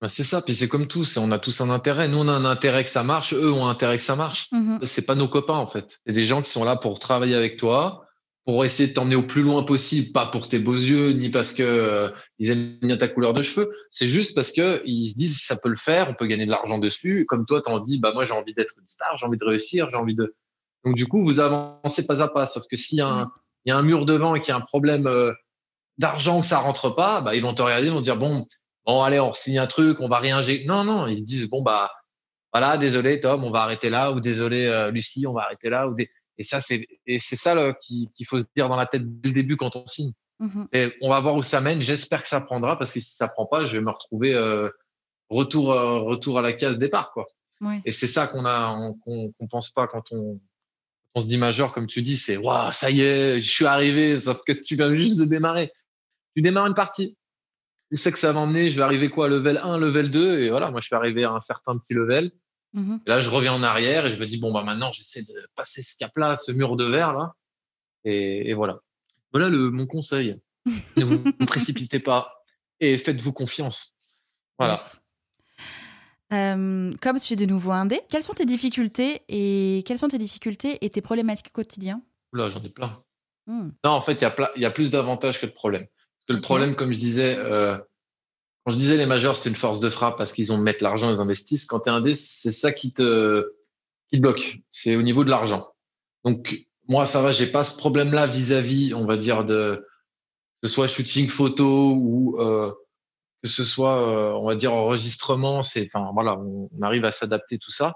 [0.01, 2.07] Bah, c'est ça, puis c'est comme tous, on a tous un intérêt.
[2.07, 4.49] Nous, on a un intérêt que ça marche, eux ont un intérêt que ça marche.
[4.53, 4.77] Mmh.
[4.85, 5.99] C'est pas nos copains, en fait.
[6.07, 8.04] C'est des gens qui sont là pour travailler avec toi,
[8.45, 11.53] pour essayer de t'emmener au plus loin possible, pas pour tes beaux yeux, ni parce
[11.53, 13.71] que euh, ils aiment bien ta couleur de cheveux.
[13.91, 16.51] C'est juste parce que ils se disent ça peut le faire, on peut gagner de
[16.51, 17.25] l'argent dessus.
[17.27, 19.89] Comme toi, t'en dis, bah moi j'ai envie d'être une star, j'ai envie de réussir,
[19.89, 20.35] j'ai envie de.
[20.83, 22.45] Donc du coup, vous avancez pas à pas.
[22.45, 23.31] Sauf que s'il y a un,
[23.65, 25.33] il y a un mur devant et qu'il y a un problème euh,
[25.97, 28.47] d'argent que ça rentre pas, bah ils vont te regarder, ils vont dire bon
[28.85, 31.91] bon, allez, on signe un truc, on va rien Non, non, ils disent, bon, bah,
[32.53, 35.87] voilà, désolé, Tom, on va arrêter là, ou désolé, euh, Lucie, on va arrêter là,
[35.87, 36.09] ou des...
[36.37, 39.33] Et ça, c'est, et c'est ça qu'il faut se dire dans la tête dès le
[39.33, 40.11] début quand on signe.
[40.39, 41.81] Mmh et on va voir où ça mène.
[41.81, 44.69] J'espère que ça prendra, parce que si ça prend pas, je vais me retrouver euh,
[45.29, 47.25] retour, euh, retour à la case départ, quoi.
[47.85, 50.39] Et c'est ça qu'on a, qu'on qu'on pense pas quand on,
[51.15, 54.19] on se dit majeur, comme tu dis, c'est waouh, ça y est, je suis arrivé,
[54.19, 55.71] sauf que tu viens juste de démarrer.
[56.35, 57.17] Tu démarres une partie,
[57.91, 60.49] je sais que ça va m'emmener, je vais arriver quoi, level 1, level 2, et
[60.49, 62.31] voilà, moi je suis arrivé à un certain petit level.
[62.75, 65.23] Mmh et là, je reviens en arrière et je me dis, bon, bah maintenant, j'essaie
[65.23, 67.33] de passer ce cap-là, ce mur de verre, là.
[68.03, 68.79] Et, et voilà.
[69.31, 70.37] Voilà le, mon conseil.
[70.97, 72.33] ne vous, précipitez pas
[72.81, 73.95] et faites-vous confiance.
[74.59, 74.73] Voilà.
[74.73, 74.99] Yes.
[76.33, 80.17] Euh, comme tu es de nouveau indé, quelles sont tes difficultés et quelles sont tes
[80.17, 82.01] difficultés et tes problématiques au quotidien?
[82.33, 83.01] Là, j'en ai plein.
[83.47, 83.69] Mmh.
[83.85, 85.85] Non, en fait, il y, y, a plus d'avantages que de problèmes.
[85.85, 86.37] Parce que okay.
[86.37, 87.77] le problème, comme je disais, euh,
[88.65, 91.13] quand je disais les majors, c'est une force de frappe parce qu'ils ont mettre l'argent,
[91.13, 91.65] ils investissent.
[91.65, 93.53] Quand tu es indé, c'est ça qui te,
[94.09, 94.57] qui te bloque.
[94.71, 95.67] C'est au niveau de l'argent.
[96.23, 99.85] Donc, moi, ça va, j'ai pas ce problème-là vis-à-vis, on va dire, de,
[100.61, 102.73] que ce soit shooting photo ou euh,
[103.43, 105.61] que ce soit, euh, on va dire, enregistrement.
[105.61, 107.93] C'est, enfin, voilà, on, on arrive à s'adapter tout ça.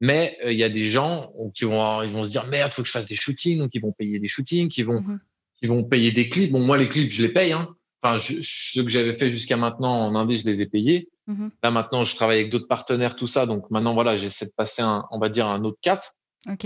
[0.00, 2.86] Mais il y a des gens qui vont, ils vont se dire merde, faut que
[2.86, 5.18] je fasse des shootings, donc ils vont payer des shootings, qui vont, mmh
[5.60, 6.52] qui vont payer des clips.
[6.52, 7.52] Bon, moi les clips, je les paye.
[7.52, 7.74] Hein.
[8.02, 11.08] Enfin, je, ceux que j'avais fait jusqu'à maintenant en Indé, je les ai payés.
[11.26, 13.46] Mmh Là maintenant, je travaille avec d'autres partenaires, tout ça.
[13.46, 16.02] Donc maintenant, voilà, j'essaie de passer un, on va dire un autre cap.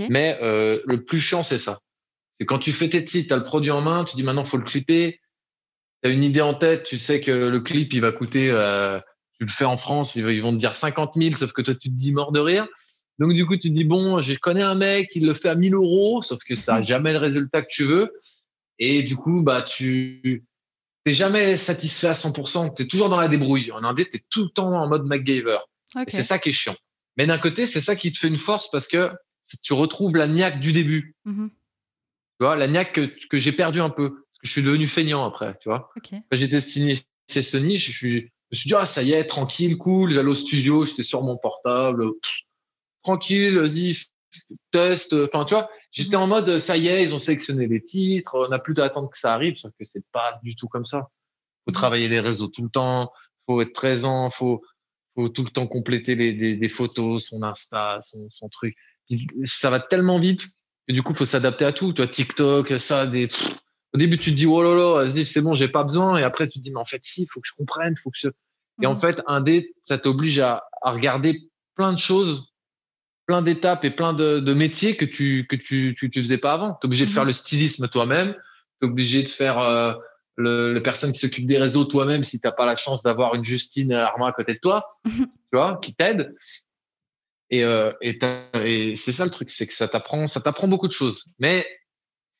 [0.09, 1.79] Mais le plus chiant, c'est ça.
[2.37, 4.45] C'est quand tu fais tes titres, tu as le produit en main, tu dis maintenant,
[4.45, 5.19] faut le clipper.
[6.01, 8.99] Tu as une idée en tête, tu sais que le clip, il va coûter, euh,
[9.39, 11.89] tu le fais en France, ils vont te dire 50 000, sauf que toi, tu
[11.89, 12.67] te dis mort de rire.
[13.19, 15.55] Donc, du coup, tu te dis, bon, je connais un mec, il le fait à
[15.55, 18.11] 1000 euros, sauf que ça n'a jamais le résultat que tu veux.
[18.79, 20.43] Et du coup, bah, tu
[21.05, 22.75] n'es jamais satisfait à 100%.
[22.75, 23.71] Tu es toujours dans la débrouille.
[23.71, 25.59] En Indé, tu es tout le temps en mode MacGyver.
[26.07, 26.75] C'est ça qui est chiant.
[27.17, 29.11] Mais d'un côté, c'est ça qui te fait une force parce que
[29.61, 31.15] tu retrouves la niaque du début.
[31.25, 31.47] Mmh
[32.39, 34.09] tu vois, la niaque que, que j'ai perdu un peu.
[34.09, 35.91] Parce que je suis devenu feignant après, tu vois.
[36.09, 39.25] Quand j'étais signé chez Sony, je, suis, je me suis dit, ah, ça y est,
[39.25, 40.09] tranquille, cool.
[40.09, 42.05] J'allais au studio, j'étais sur mon portable.
[43.03, 43.97] tranquille, vas-y,
[44.71, 45.13] test.
[45.13, 48.35] Enfin, tu vois, j'étais en mode, ça y est, ils ont sélectionné les titres.
[48.35, 51.09] On n'a plus d'attendre que ça arrive, sauf que c'est pas du tout comme ça.
[51.65, 51.75] Faut mhm.
[51.75, 53.13] travailler les réseaux tout le temps.
[53.45, 54.29] Faut être présent.
[54.29, 54.61] Faut,
[55.15, 58.75] faut tout le temps compléter les, des, des photos, son Insta, son, son truc.
[59.45, 60.43] ça va tellement vite
[60.87, 61.93] et du coup, faut s'adapter à tout.
[61.93, 63.27] Toi, TikTok, ça, des.
[63.93, 66.17] Au début, tu te dis, oh là là, vas-y, c'est bon, j'ai pas besoin.
[66.17, 68.17] Et après, tu te dis, mais en fait, si, faut que je comprenne, faut que
[68.19, 68.29] je.
[68.81, 68.99] Et en mhm.
[68.99, 72.52] fait, un dé, ça t'oblige à, à, regarder plein de choses,
[73.25, 76.53] plein d'étapes et plein de, de, métiers que tu que tu, tu, tu faisais pas
[76.53, 76.73] avant.
[76.73, 77.29] Tu es obligé de faire mhm.
[77.29, 78.33] le stylisme toi-même.
[78.81, 79.93] Tu es obligé de faire euh,
[80.35, 83.43] le, le, personne qui s'occupe des réseaux toi-même si tu pas la chance d'avoir une
[83.43, 86.35] Justine Armand à côté de toi, tu vois, qui t'aide.
[87.49, 90.93] Et, euh, et, c'est ça le truc, c'est que ça t'apprend, ça t'apprend beaucoup de
[90.93, 91.25] choses.
[91.37, 91.65] Mais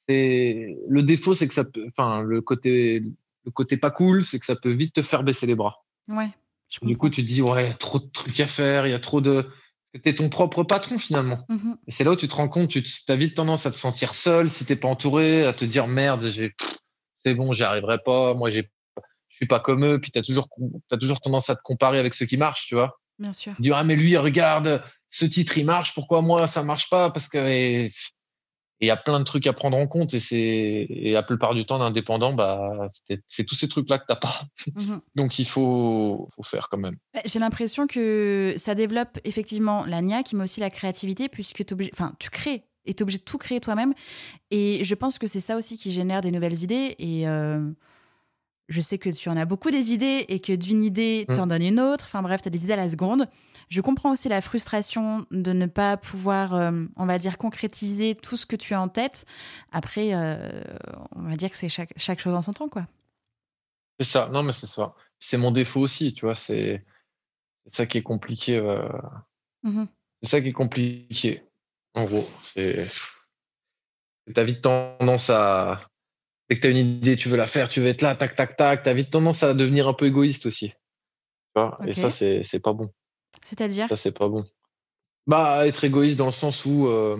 [0.07, 3.03] c'est le défaut, c'est que ça peut, enfin le côté,
[3.45, 5.85] le côté pas cool, c'est que ça peut vite te faire baisser les bras.
[6.07, 6.29] Ouais.
[6.81, 8.95] du coup, tu te dis ouais, y a trop de trucs à faire, il y
[8.95, 9.47] a trop de,
[10.05, 11.45] es ton propre patron finalement.
[11.49, 13.77] Mmh et c'est là où tu te rends compte, tu as vite tendance à te
[13.77, 16.29] sentir seul si t'es pas entouré, à te dire merde,
[17.15, 18.69] c'est bon, j'y arriverai pas, moi j'ai,
[19.29, 19.99] je suis pas comme eux.
[19.99, 20.47] Puis toujours,
[20.91, 22.99] as toujours tendance à te comparer avec ceux qui marchent, tu vois.
[23.19, 23.53] Bien sûr.
[23.59, 27.11] Dire ah mais lui regarde ce titre il marche pourquoi moi ça marche pas?
[27.11, 27.89] Parce que
[28.83, 31.53] il y a plein de trucs à prendre en compte et c'est et la plupart
[31.53, 32.89] du temps d'indépendant bah
[33.27, 34.43] c'est tous ces trucs là que t'as pas.
[34.75, 36.97] Mmh donc il faut faut faire quand même.
[37.25, 42.29] J'ai l'impression que ça développe effectivement la niaque mais aussi la créativité puisque enfin tu
[42.29, 43.93] crées et es obligé de tout créer toi-même.
[44.51, 47.71] Et je pense que c'est ça aussi qui génère des nouvelles idées et euh,
[48.69, 51.45] je sais que tu en as beaucoup des idées et que d'une idée, tu en
[51.45, 51.49] mm.
[51.49, 52.05] donnes une autre.
[52.05, 53.27] Enfin bref, tu as des idées à la seconde.
[53.69, 58.37] Je comprends aussi la frustration de ne pas pouvoir, euh, on va dire, concrétiser tout
[58.37, 59.25] ce que tu as en tête.
[59.71, 60.63] Après, euh,
[61.15, 62.87] on va dire que c'est chaque, chaque chose en son temps, quoi.
[63.99, 64.95] C'est ça, non, mais c'est ça.
[65.19, 66.83] C'est mon défaut aussi, tu vois, c'est
[67.65, 68.57] ça qui est compliqué.
[68.57, 68.87] Euh,
[69.63, 69.85] mmh
[70.21, 71.43] c'est ça qui est compliqué,
[71.95, 72.25] en gros.
[72.39, 72.87] C'est.
[74.33, 75.81] T'as vite tendance à,
[76.49, 78.35] Dès que tu as une idée, tu veux la faire, tu veux être là, tac,
[78.35, 80.73] tac, tac, tu as vite tendance à devenir un peu égoïste aussi.
[81.85, 82.89] Et ça, c'est pas bon.
[83.41, 84.43] C'est-à-dire Ça, c'est pas bon.
[85.27, 87.17] Bah, être égoïste dans le sens où, euh,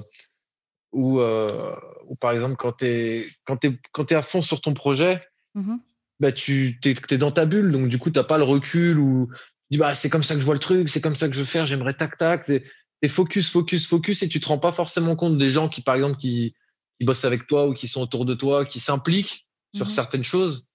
[0.91, 1.75] où, euh,
[2.19, 5.21] par exemple, quand tu es, quand es, quand es à fond sur ton projet,
[5.55, 5.75] mmh
[6.19, 8.97] bah, tu es, es, dans ta bulle, donc du coup, tu n'as pas le recul
[8.97, 11.27] ou tu dis, bah, c'est comme ça que je vois le truc, c'est comme ça
[11.27, 12.45] que je veux faire, j'aimerais tac, tac.
[12.45, 12.61] Tu
[13.01, 15.95] es, focus, focus, focus et tu te rends pas forcément compte des gens qui, par
[15.95, 16.55] exemple, qui,
[17.03, 19.91] qui bossent avec toi ou qui sont autour de toi, qui s'impliquent sur mhm.
[19.91, 20.67] certaines choses,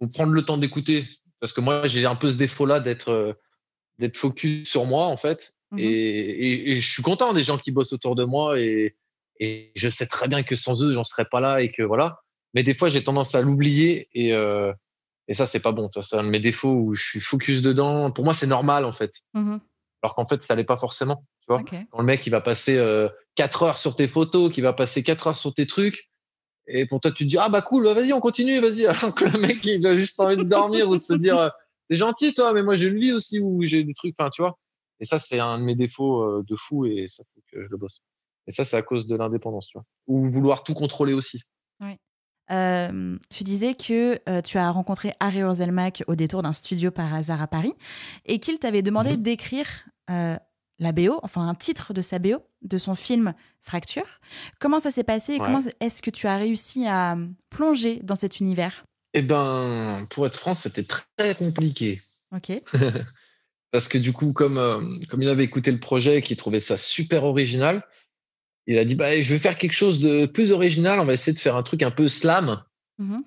[0.00, 1.04] faut prendre le temps d'écouter.
[1.40, 3.32] Parce que moi, j'ai un peu ce défaut-là d'être euh,
[3.98, 5.54] d'être focus sur moi, en fait.
[5.70, 5.78] Mhm.
[5.78, 8.96] Et, et, je suis content des gens qui bossent autour de moi et,
[9.38, 12.20] et je sais très bien que sans eux, j'en serais pas là et que voilà.
[12.54, 14.72] Mais des fois, j'ai tendance à l'oublier et, euh,
[15.28, 15.90] et ça, c'est pas bon.
[16.00, 18.10] C'est un de mes défauts où je suis focus dedans.
[18.10, 19.12] Pour moi, c'est normal, en fait.
[19.34, 19.60] Mhm.
[20.02, 21.24] Alors qu'en fait, ça l'est pas forcément.
[21.42, 24.60] Tu vois, quand le mec, il va passer euh, 4 heures sur tes photos, qui
[24.60, 26.10] va passer 4 heures sur tes trucs.
[26.66, 28.84] Et pour toi, tu te dis, ah bah cool, vas-y, on continue, vas-y.
[28.86, 31.48] Alors que le mec, il a juste envie de dormir ou de se dire, euh,
[31.88, 34.42] t'es gentil, toi, mais moi, j'ai une vie aussi où j'ai des trucs, enfin, tu
[34.42, 34.58] vois.
[34.98, 37.70] Et ça, c'est un de mes défauts euh, de fou et ça faut que je
[37.70, 38.00] le bosse.
[38.48, 39.84] Et ça, c'est à cause de l'indépendance, tu vois.
[40.08, 41.40] Ou vouloir tout contrôler aussi.
[41.80, 41.96] Oui.
[42.50, 47.40] Euh, tu disais que tu as rencontré Harry Orzelmack au détour d'un studio par hasard
[47.40, 47.74] à Paris
[48.24, 49.22] et qu'il t'avait demandé mhm.
[49.22, 49.68] d'écrire
[50.78, 54.06] la BO, enfin un titre de sa BO, de son film Fracture.
[54.60, 57.16] Comment ça s'est passé et comment est-ce que tu as réussi à
[57.50, 58.84] plonger dans cet univers?
[59.14, 62.00] Eh ben, pour être franc, c'était très compliqué.
[62.34, 62.52] Ok.
[63.70, 66.60] Parce que du coup, comme, euh, comme il avait écouté le projet et qu'il trouvait
[66.60, 67.86] ça super original,
[68.66, 71.34] il a dit bah, Je vais faire quelque chose de plus original, on va essayer
[71.34, 72.64] de faire un truc un peu slam.
[72.98, 73.18] Mmh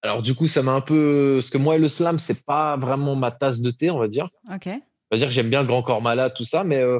[0.00, 1.36] Alors, du coup, ça m'a un peu.
[1.40, 4.30] Parce que moi, le slam, c'est pas vraiment ma tasse de thé, on va dire.
[4.50, 4.68] Ok
[5.12, 6.98] va dire que j'aime bien le grand corps malade, tout ça, mais euh,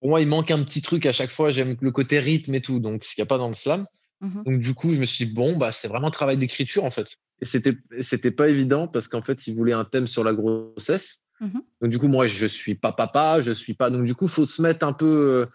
[0.00, 1.50] pour moi, il manque un petit truc à chaque fois.
[1.50, 3.86] J'aime le côté rythme et tout, donc ce qu'il n'y a pas dans le slam.
[4.20, 4.42] Mhm.
[4.44, 6.90] Donc du coup, je me suis dit, bon, bah, c'est vraiment un travail d'écriture en
[6.90, 7.16] fait.
[7.40, 11.22] Et c'était, c'était pas évident parce qu'en fait, il voulait un thème sur la grossesse.
[11.40, 11.62] Mhm.
[11.82, 13.90] Donc du coup, moi, je suis pas papa, je suis pas.
[13.90, 15.06] Donc du coup, faut se mettre un peu.
[15.06, 15.46] euh,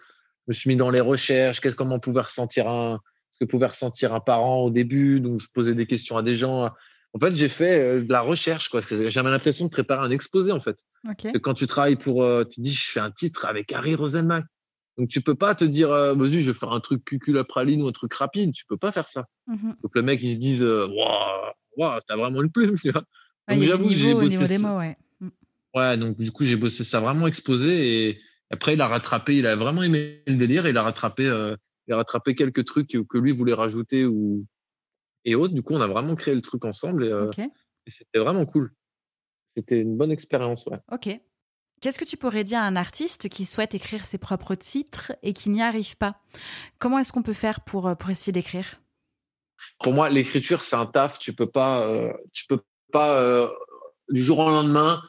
[0.46, 3.66] je me suis mis dans les recherches, qu'est-ce comment pouvait ressentir un, ce que pouvait
[3.66, 5.20] ressentir un parent au début.
[5.20, 6.68] Donc je posais des questions à des gens.
[7.14, 8.80] En fait, j'ai fait euh, de la recherche, quoi.
[8.90, 10.78] J'avais l'impression de préparer un exposé en fait.
[11.42, 14.44] Quand tu travailles pour, euh, tu dis, je fais un titre avec Harry Rosenmack.
[14.98, 17.88] Donc tu peux pas te dire, euh, vas-y, je vais faire un truc cuculapraline ou
[17.88, 18.52] un truc rapide.
[18.52, 19.26] Tu peux pas faire ça.
[19.46, 19.76] Mhm.
[19.82, 23.04] Donc le mec, il se dise, euh, waouh, waouh, t'as vraiment une plume, tu vois.
[23.48, 24.96] Ouais, Donc, j'avoue j'ai niveaux au bossé niveau des mots, ouais.
[25.20, 25.28] Mm.
[25.74, 28.18] Ouais, donc du coup, j'ai bossé ça vraiment exposé et
[28.50, 31.56] après, il a rattrapé, il a vraiment aimé le délire, et il a rattrapé, euh,
[31.88, 34.44] il a rattrapé quelques trucs que lui voulait rajouter ou
[35.24, 35.54] et autres.
[35.54, 37.30] Du coup, on a vraiment créé le truc ensemble et, euh,
[37.86, 38.70] et c'était vraiment cool.
[39.56, 40.78] C'était une bonne expérience, ouais.
[40.90, 41.08] Ok.
[41.80, 45.32] Qu'est-ce que tu pourrais dire à un artiste qui souhaite écrire ses propres titres et
[45.32, 46.20] qui n'y arrive pas?
[46.78, 48.80] Comment est-ce qu'on peut faire pour, euh, pour essayer d'écrire?
[49.80, 51.18] Pour moi, l'écriture, c'est un taf.
[51.18, 52.60] Tu peux pas, euh, tu peux
[52.92, 53.48] pas euh,
[54.10, 55.02] du jour au lendemain.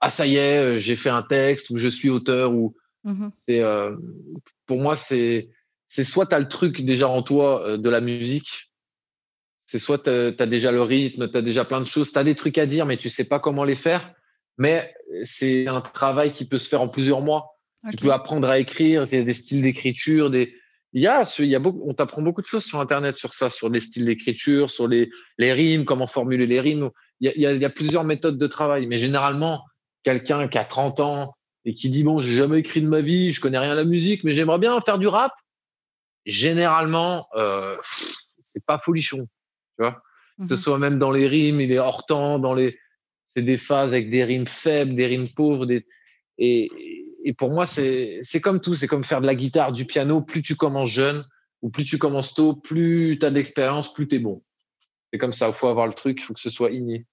[0.00, 3.32] Ah, ça y est, j'ai fait un texte ou je suis auteur ou Mhm.
[3.48, 3.96] c'est euh,
[4.66, 5.48] pour moi c'est
[5.86, 8.69] c'est soit tu as le truc déjà en toi de la musique
[9.70, 12.24] c'est soit tu as, déjà le rythme tu as déjà plein de choses tu as
[12.24, 14.12] des trucs à dire mais tu sais pas comment les faire.
[14.58, 17.56] Mais c'est un travail qui peut se faire en plusieurs mois.
[17.88, 20.52] Tu peux apprendre à écrire il y a des styles d'écriture des
[20.92, 23.14] il y a ce- il y a beaucoup on t'apprend beaucoup de choses sur internet
[23.14, 26.90] sur ça sur les styles d'écriture sur les les rimes comment formuler les rimes.
[27.20, 28.88] Il y a, il y plusieurs méthodes de travail.
[28.88, 29.62] Mais généralement
[30.02, 31.32] quelqu'un qui a 30 ans
[31.64, 33.84] et qui dit bon, j'ai jamais écrit de ma vie, je connais rien à la
[33.84, 35.32] musique, mais j'aimerais bien faire du rap.
[36.26, 37.76] Généralement, euh,
[38.40, 39.26] c'est pas folichon,
[39.80, 40.02] tu vois.
[40.38, 40.60] Que ce Mhm.
[40.60, 42.78] soit même dans les rimes, il est hors temps, dans les,
[43.36, 45.86] c'est des phases avec des rimes faibles, des rimes pauvres, des,
[46.38, 46.70] et,
[47.24, 50.22] et pour moi, c'est, c'est comme tout, c'est comme faire de la guitare, du piano.
[50.22, 51.24] Plus tu commences jeune
[51.62, 54.42] ou plus tu commences tôt, plus tu as d'expérience, plus tu es bon.
[55.12, 57.06] C'est comme ça, il faut avoir le truc, il faut que ce soit inné.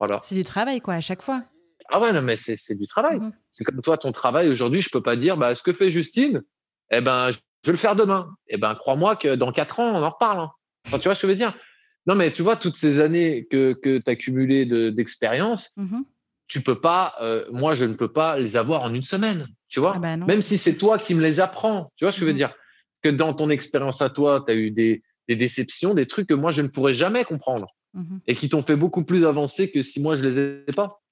[0.00, 0.20] Voilà.
[0.22, 1.44] C'est du travail, quoi, à chaque fois.
[1.90, 3.18] Ah ouais, non, mais c'est, c'est du travail.
[3.18, 3.32] Mhm.
[3.50, 6.42] C'est comme toi, ton travail aujourd'hui, je peux pas dire, bah, ce que fait Justine,
[6.90, 8.34] eh ben, je vais le faire demain.
[8.48, 10.40] Eh ben, crois-moi que dans quatre ans, on en reparle.
[10.40, 10.50] hein.
[10.86, 11.54] Enfin, tu vois ce que je veux dire?
[12.08, 16.04] Non, mais tu vois, toutes ces années que, que tu as cumulées de, d'expérience, Mhm.
[16.46, 19.46] tu peux pas, euh, moi, je ne peux pas les avoir en une semaine.
[19.68, 19.92] Tu vois?
[19.96, 20.16] Ah bah.
[20.16, 21.92] Même si c'est toi qui me les apprends.
[21.96, 22.38] Tu vois ce que je veux Mhm.
[22.38, 22.54] dire?
[23.02, 26.34] Que dans ton expérience à toi, tu as eu des, des déceptions, des trucs que
[26.34, 28.20] moi, je ne pourrais jamais comprendre Mhm.
[28.26, 31.02] et qui t'ont fait beaucoup plus avancer que si moi, je les ai pas.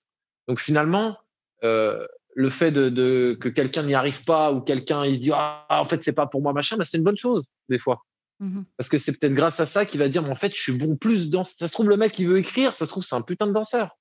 [0.48, 1.18] Donc finalement,
[1.62, 5.66] euh, le fait de, de que quelqu'un n'y arrive pas ou quelqu'un il dit ah
[5.70, 8.02] en fait c'est pas pour moi machin, bah, c'est une bonne chose des fois
[8.38, 8.66] Mhm.
[8.76, 10.76] parce que c'est peut-être grâce à ça qu'il va dire mais en fait je suis
[10.76, 13.14] bon plus dans ça se trouve le mec qui veut écrire, ça se trouve c'est
[13.14, 13.98] un putain de danseur,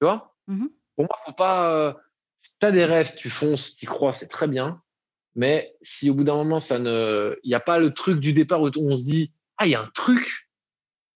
[0.00, 0.34] tu vois?
[0.46, 0.70] Mhm.
[0.96, 1.92] Pour moi faut pas euh,
[2.36, 4.80] si t'as des rêves tu fonces, t'y crois c'est très bien,
[5.34, 8.32] mais si au bout d'un moment ça ne, il y a pas le truc du
[8.32, 10.48] départ où on se dit ah il y a un truc,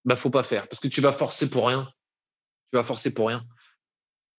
[0.04, 1.88] bah faut pas faire parce que tu vas forcer pour rien,
[2.72, 3.42] tu vas forcer pour rien.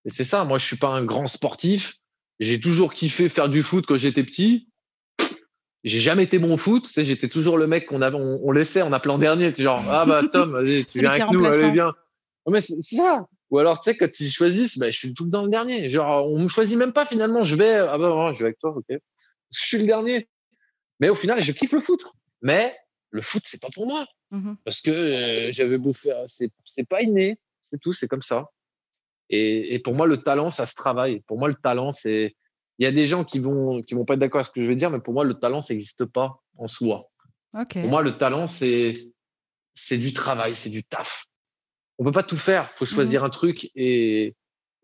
[0.06, 1.96] Et c'est ça, moi je suis pas un grand sportif.
[2.40, 4.71] J'ai toujours kiffé faire du foot quand j'étais petit.
[5.84, 6.86] J'ai jamais été bon au foot.
[6.86, 9.52] Tu sais, j'étais toujours le mec qu'on avait, on, on laissait en appelant dernier.
[9.52, 11.94] Tu genre, ah bah Tom, vas-y, tu viens avec nous, allez, viens.
[12.46, 13.28] Non, mais c'est ça.
[13.50, 15.89] Ou alors, tu sais, quand ils choisissent, bah, je suis tout dans le dernier.
[15.89, 17.44] Genre, on me choisit même pas finalement.
[17.44, 18.86] Je vais, ah bah, ouais, je vais avec toi, ok.
[18.89, 19.00] Je
[19.52, 20.30] suis le dernier.
[21.00, 22.06] Mais au final, je kiffe le foot.
[22.41, 22.76] Mais
[23.10, 24.06] le foot, c'est pas pour moi.
[24.32, 24.56] Mhm.
[24.63, 27.38] Parce que euh, j'avais beau faire, c'est c'est pas inné.
[27.62, 28.46] C'est tout, c'est comme ça.
[29.30, 31.22] Et, et pour moi, le talent, ça se travaille.
[31.28, 32.36] Pour moi, le talent, c'est.
[32.80, 34.64] Il y a des gens qui vont qui vont pas être d'accord avec ce que
[34.64, 37.10] je vais dire, mais pour moi, le talent, ça n'existe pas en soi.
[37.82, 38.96] Pour moi, le talent, c'est
[39.74, 41.26] c'est du travail, c'est du taf.
[41.98, 42.66] On peut pas tout faire.
[42.66, 44.36] Faut choisir un truc et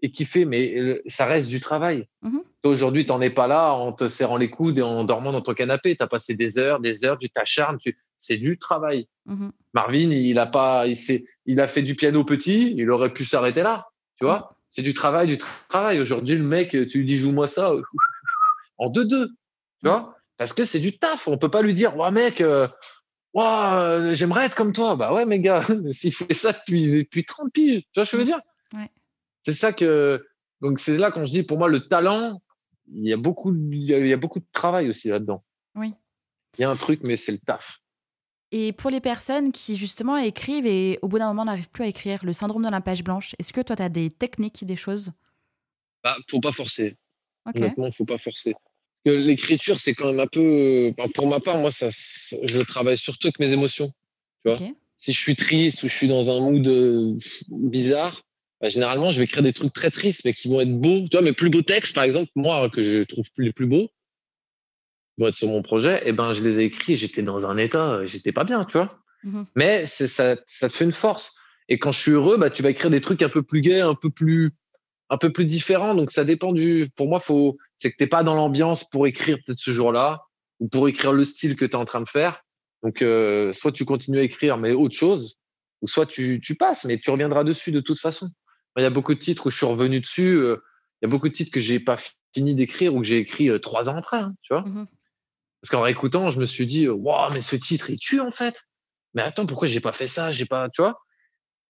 [0.01, 2.07] et kiffer, mais ça reste du travail.
[2.21, 2.43] Mhm.
[2.63, 5.53] Aujourd'hui, t'en es pas là en te serrant les coudes et en dormant dans ton
[5.53, 5.95] canapé.
[5.95, 7.77] T'as passé des heures, des heures, tu t'acharnes.
[7.79, 7.97] Tu...
[8.17, 9.07] C'est du travail.
[9.25, 9.51] Mhm.
[9.73, 10.97] Marvin, il a pas, il
[11.45, 14.56] il a fait du piano petit, il aurait pu s'arrêter là, tu vois.
[14.77, 15.99] C'est du travail, du tra- travail.
[15.99, 17.81] Aujourd'hui, le mec, tu lui dis joue-moi ça euh,
[18.77, 19.29] en deux deux,
[19.81, 21.27] tu vois, parce que c'est du taf.
[21.27, 22.67] On peut pas lui dire, ouais mec, euh,
[24.13, 24.95] j'aimerais être comme toi.
[24.95, 28.17] Bah ouais, mes gars, s'il fait ça depuis depuis 30 piges, tu vois ce que
[28.17, 28.39] je veux dire?
[28.71, 28.87] Ouais.
[29.47, 30.23] C'est ça que,
[30.61, 32.39] donc c'est là qu'on se dit, pour moi, le talent,
[32.93, 35.43] il y a beaucoup, il y a, il y a beaucoup de travail aussi là-dedans.
[35.73, 35.95] Oui.
[36.59, 37.79] Il y a un truc, mais c'est le taf.
[38.51, 41.87] Et pour les personnes qui justement écrivent et au bout d'un moment n'arrivent plus à
[41.87, 44.77] écrire, le syndrome de la page blanche, est-ce que toi tu as des techniques, des
[44.77, 45.11] choses?
[46.03, 46.95] Bah, faut pas forcer.
[47.45, 47.57] Ok.
[47.57, 48.55] Honnêtement, faut pas forcer.
[49.05, 50.93] L'écriture, c'est quand même un peu.
[50.97, 53.87] enfin, pour ma part, moi, ça, je travaille surtout avec mes émotions.
[54.45, 54.57] Tu vois.
[54.99, 57.13] Si je suis triste ou je suis dans un mood euh,
[57.49, 58.23] bizarre,
[58.59, 61.07] bah, généralement, je vais écrire des trucs très tristes, mais qui vont être beaux.
[61.07, 63.89] Tu vois, mes plus beaux textes, par exemple, moi, que je trouve les plus beaux,
[65.25, 66.95] être sur mon projet, et ben je les ai écrits.
[66.95, 68.99] J'étais dans un état, j'étais pas bien, tu vois.
[69.23, 71.35] Mmh Mais c'est ça, ça te fait une force.
[71.69, 73.81] Et quand je suis heureux, bah tu vas écrire des trucs un peu plus gays,
[73.81, 74.53] un peu plus
[75.09, 75.95] un peu plus différents.
[75.95, 76.89] Donc ça dépend du.
[76.95, 80.23] Pour moi, faut c'est que t'es pas dans l'ambiance pour écrire peut-être ce jour-là
[80.59, 82.43] ou pour écrire le style que tu es en train de faire.
[82.83, 85.37] Donc euh, soit tu continues à écrire mais autre chose,
[85.81, 88.29] ou soit tu, tu passes, mais tu reviendras dessus de toute façon.
[88.77, 90.37] Il y a beaucoup de titres où je suis revenu dessus.
[90.37, 90.57] Euh,
[91.01, 91.97] il y a beaucoup de titres que j'ai pas
[92.33, 94.63] fini d'écrire ou que j'ai écrit euh, trois ans après, hein, tu vois.
[94.63, 94.87] Mmh
[95.67, 98.69] Parce qu'en réécoutant, je me suis dit, waouh, mais ce titre, il tue en fait.
[99.13, 100.31] Mais attends, pourquoi j'ai pas fait ça?
[100.31, 101.03] J'ai pas, tu vois?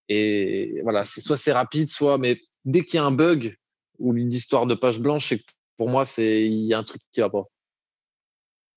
[0.08, 3.56] Et voilà, c'est soit c'est rapide, soit, mais dès qu'il y a un bug
[3.98, 5.42] ou une histoire de page blanche, c'est
[5.76, 7.42] pour moi, c'est il y a un truc qui va pas.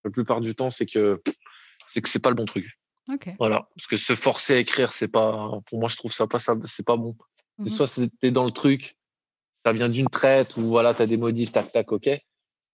[0.06, 1.22] La plupart du temps, c'est que
[1.86, 2.66] c'est que c'est pas le bon truc.
[3.38, 6.40] Voilà, parce que se forcer à écrire, c'est pas, pour moi, je trouve ça pas
[6.40, 7.16] ça, c'est pas bon.
[7.60, 8.98] Mmh soit c'était dans le truc,
[9.64, 12.10] ça vient d'une traite ou voilà, tu as des modifs, tac, tac, ok.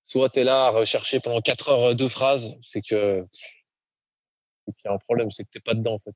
[0.07, 3.25] Soit tu es là à rechercher pendant quatre heures deux phrases, c'est que
[4.67, 6.15] il y a un problème, c'est que t'es pas dedans en fait.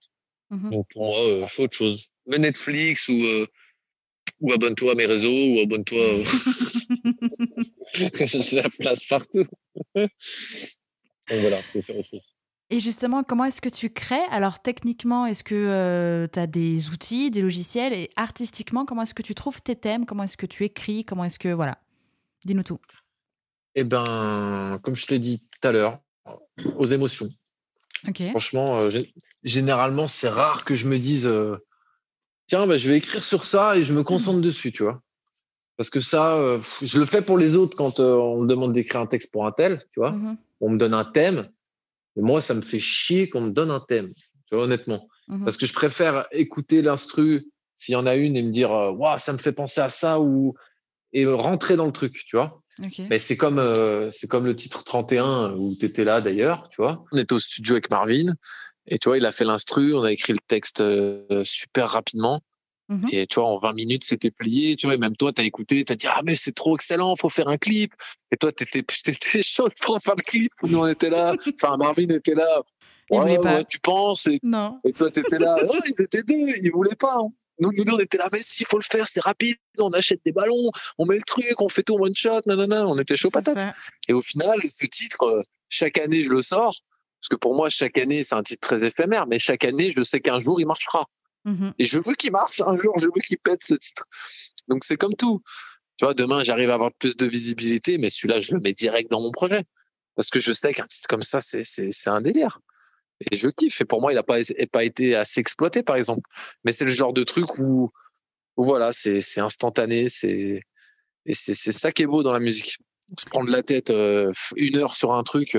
[0.49, 2.07] Mmh Donc pour moi, euh, fais autre chose.
[2.27, 3.45] Mais Netflix ou euh,
[4.39, 5.99] ou abonne-toi à mes réseaux ou abonne-toi.
[5.99, 6.23] Euh...
[8.25, 9.45] J'ai la place partout.
[9.95, 10.09] Donc
[11.29, 12.35] voilà, faut faire autre chose.
[12.69, 14.23] Et justement, comment est-ce que tu crées?
[14.31, 17.91] Alors techniquement, est-ce que euh, tu as des outils, des logiciels?
[17.91, 20.05] Et artistiquement, comment est-ce que tu trouves tes thèmes?
[20.05, 21.03] Comment est-ce que tu écris?
[21.03, 21.49] Comment est-ce que...
[21.49, 21.77] Voilà.
[22.45, 22.79] Dis-nous tout.
[23.75, 25.99] Eh ben, comme je t'ai dit tout à l'heure,
[26.75, 27.29] aux émotions.
[28.31, 29.01] Franchement, euh,
[29.43, 31.57] généralement, c'est rare que je me dise euh,
[32.47, 35.01] tiens, bah, je vais écrire sur ça et je me concentre dessus, tu vois.
[35.77, 36.37] Parce que ça,
[36.83, 39.51] je le fais pour les autres quand on me demande d'écrire un texte pour un
[39.51, 40.11] tel, tu vois.
[40.11, 41.49] Mmh on me donne un thème
[42.17, 45.07] et moi, ça me fait chier qu'on me donne un thème, tu vois, honnêtement.
[45.27, 48.71] Mmh Parce que je préfère écouter l'instru s'il y en a une et me dire,
[48.71, 50.55] euh, waouh, ça me fait penser à ça ou
[51.13, 52.61] et rentrer dans le truc, tu vois.
[53.09, 56.81] Mais c'est comme euh, c'est comme le titre 31 où tu étais là d'ailleurs, tu
[56.81, 57.03] vois.
[57.11, 58.33] On était au studio avec Marvin
[58.87, 62.41] et tu vois, il a fait l'instru, on a écrit le texte euh, super rapidement.
[62.89, 64.75] Mmh et tu vois, en 20 minutes, c'était plié.
[64.75, 66.75] Tu vois, et même toi, tu as écouté, tu as dit, ah, mais c'est trop
[66.75, 67.93] excellent, faut faire un clip.
[68.31, 68.83] Et toi, tu étais,
[69.41, 70.51] chaud pour faire le clip.
[70.63, 71.33] Nous, on était là.
[71.55, 72.63] Enfin, Marvin était là.
[73.09, 74.77] Ouais, ouais, tu penses et, Non.
[74.83, 75.55] et toi, tu étais là.
[75.69, 77.17] Oh, ils étaient deux, ils voulaient pas.
[77.17, 77.29] Hein.
[77.61, 79.55] Nous, nous, on était là, mais si, faut le faire, c'est rapide.
[79.77, 82.41] On achète des ballons, on met le truc, on fait tout en one shot.
[82.47, 82.87] Nanana.
[82.87, 83.73] On était chaud patate.
[84.07, 86.73] Et au final, ce titre, euh, chaque année, je le sors.
[87.21, 90.01] Parce que pour moi, chaque année, c'est un titre très éphémère, mais chaque année, je
[90.01, 91.05] sais qu'un jour, il marchera.
[91.45, 94.05] Mmh et je veux qu'il marche un jour, je veux qu'il pète ce titre.
[94.67, 95.41] Donc c'est comme tout.
[95.97, 99.09] Tu vois, demain, j'arrive à avoir plus de visibilité, mais celui-là, je le mets direct
[99.09, 99.63] dans mon projet.
[100.15, 102.59] Parce que je sais qu'un titre comme ça, c'est, c'est, c'est un délire.
[103.31, 103.81] Et je kiffe.
[103.81, 104.37] Et pour moi, il n'a pas,
[104.71, 106.27] pas été assez exploité, par exemple.
[106.63, 107.89] Mais c'est le genre de truc où,
[108.57, 110.09] où voilà, c'est, c'est instantané.
[110.09, 110.61] C'est,
[111.25, 112.77] et c'est, ça qui est beau dans la musique.
[113.19, 115.57] Se prendre la tête euh, une heure sur un truc.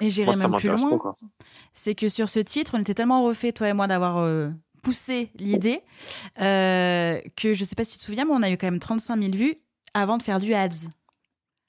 [0.00, 1.00] et j'irai même plus loin.
[1.72, 4.50] C'est que sur ce titre, on était tellement refait, toi et moi, d'avoir euh,
[4.82, 5.80] poussé l'idée
[6.40, 8.78] euh, que je sais pas si tu te souviens, mais on a eu quand même
[8.78, 9.54] 35 000 vues
[9.94, 10.88] avant de faire du ads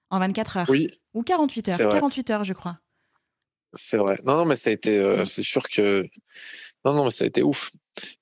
[0.09, 0.69] en 24 heures.
[0.69, 0.87] Oui.
[1.13, 1.89] Ou 48 heures.
[1.89, 2.77] 48 heures, je crois.
[3.75, 4.17] C'est vrai.
[4.23, 4.97] Non, non, mais ça a été.
[4.99, 6.05] Euh, c'est sûr que.
[6.85, 7.71] Non, non, mais ça a été ouf.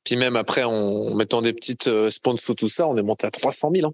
[0.04, 3.32] Puis même après, en mettant des petites euh, sponsors, tout ça, on est monté à
[3.32, 3.94] 300 000 hein,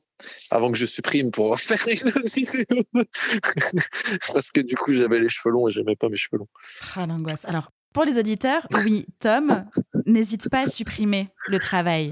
[0.52, 2.84] avant que je supprime pour faire une autre vidéo.
[4.34, 6.50] Parce que du coup, j'avais les cheveux longs et j'aimais pas mes cheveux longs.
[6.96, 7.46] Ah, l'angoisse.
[7.46, 9.66] Alors, pour les auditeurs, oui, Tom
[10.06, 12.12] n'hésite pas à supprimer le travail.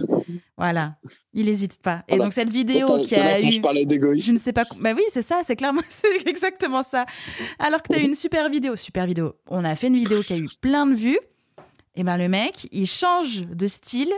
[0.58, 0.97] Voilà,
[1.32, 2.04] il n'hésite pas.
[2.10, 5.39] Et donc cette vidéo qui a eu, je ne sais pas, bah oui, c'est ça,
[5.43, 7.06] c'est clairement, c'est exactement ça.
[7.58, 9.36] Alors que tu as eu une super vidéo, super vidéo.
[9.47, 11.19] On a fait une vidéo qui a eu plein de vues.
[11.95, 14.12] Et ben le mec, il change de style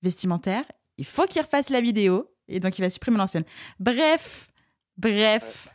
[0.00, 0.62] vestimentaire.
[0.96, 3.44] Il faut qu'il refasse la vidéo et donc il va supprimer l'ancienne.
[3.80, 4.46] Bref,
[4.96, 5.70] bref.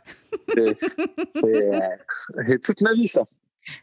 [1.34, 3.24] C'est toute ma vie ça.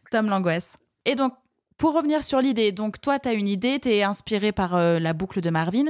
[0.09, 0.79] Tom l'angoisse.
[1.07, 1.33] Et donc,
[1.77, 4.99] pour revenir sur l'idée, donc toi, tu as une idée, tu es inspiré par euh,
[4.99, 5.85] la boucle de Marvin.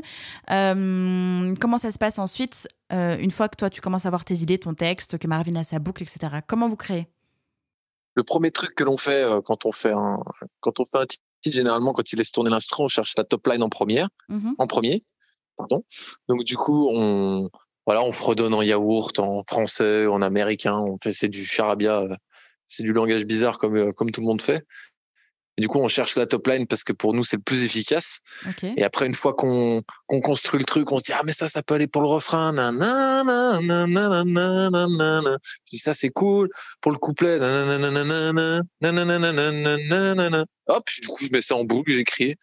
[0.51, 4.25] Euh, comment ça se passe ensuite, euh, une fois que toi, tu commences à avoir
[4.25, 6.41] tes idées, ton texte, que Marvin a sa boucle, etc.
[6.45, 7.07] Comment vous créez?
[8.15, 10.23] Le premier truc que l'on fait quand on fait un
[10.59, 13.45] quand on fait un titre, généralement, quand il laisse tourner l'instrument, on cherche la top
[13.45, 15.03] line en première, mmh en premier,
[15.55, 15.83] pardon.
[16.27, 17.47] Donc du coup, on
[17.85, 22.05] voilà, on fredonne en yaourt, en français, en américain, on fait c'est du charabia,
[22.65, 24.65] c'est du langage bizarre comme comme tout le monde fait.
[25.57, 27.63] Et du coup, on cherche la top line parce que pour nous, c'est le plus
[27.63, 28.19] efficace.
[28.77, 31.47] Et après, une fois qu'on qu'on construit le truc, on se dit ah mais ça,
[31.47, 32.53] ça peut aller pour le refrain.
[32.53, 32.59] Je
[35.71, 36.49] dis ça, c'est cool
[36.79, 37.39] pour le couplet.
[40.67, 42.35] Hop, du coup, je mets ça en boucle, j'écris.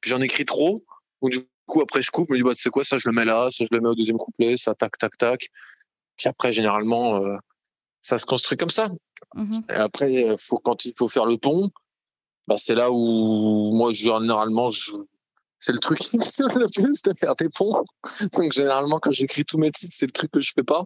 [0.00, 0.78] Puis j'en écris trop.
[1.20, 2.28] Donc du coup, après, je coupe.
[2.30, 3.88] Je me dis bah c'est quoi ça, je le mets là, ça je le mets
[3.88, 5.48] au deuxième couplet, ça tac tac tac.
[6.16, 7.20] Puis après, généralement,
[8.00, 8.88] ça se construit comme ça.
[9.34, 11.70] Mmh après, faut, quand il faut faire le pont,
[12.46, 14.92] bah, c'est là où moi, généralement, je,
[15.62, 17.84] c'est le truc qui me saoule le plus de faire des ponts.
[18.32, 20.84] Donc généralement quand j'écris tous mes titres, c'est le truc que je fais pas.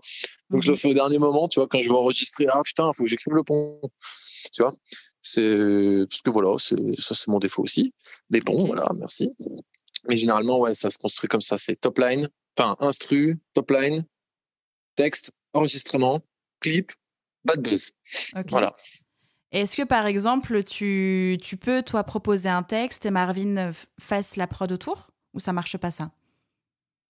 [0.51, 0.79] Donc je le mhm.
[0.79, 3.33] fais au dernier moment, tu vois, quand je vais enregistrer, ah putain, faut que j'écrive
[3.33, 3.81] le pont.
[4.53, 4.75] Tu vois,
[5.23, 5.57] c'est
[6.11, 7.95] parce que voilà, c'est ça c'est mon défaut aussi.
[8.29, 9.31] Les ponts, voilà, merci.
[10.09, 12.29] Mais généralement ouais, ça se construit comme ça, c'est top line,
[12.59, 14.05] enfin instru, top line,
[14.95, 16.21] texte, enregistrement,
[16.61, 16.93] clip,
[17.47, 17.93] bad buzz.
[18.49, 18.75] Voilà.
[19.53, 24.47] Est-ce que par exemple, tu, tu, peux toi proposer un texte et Marvin fasse la
[24.47, 26.11] prod autour ou ça marche pas ça?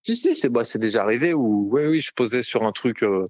[0.02, 3.26] Si, si, c'est bah, déjà arrivé où oui, oui, je posais sur un truc, euh,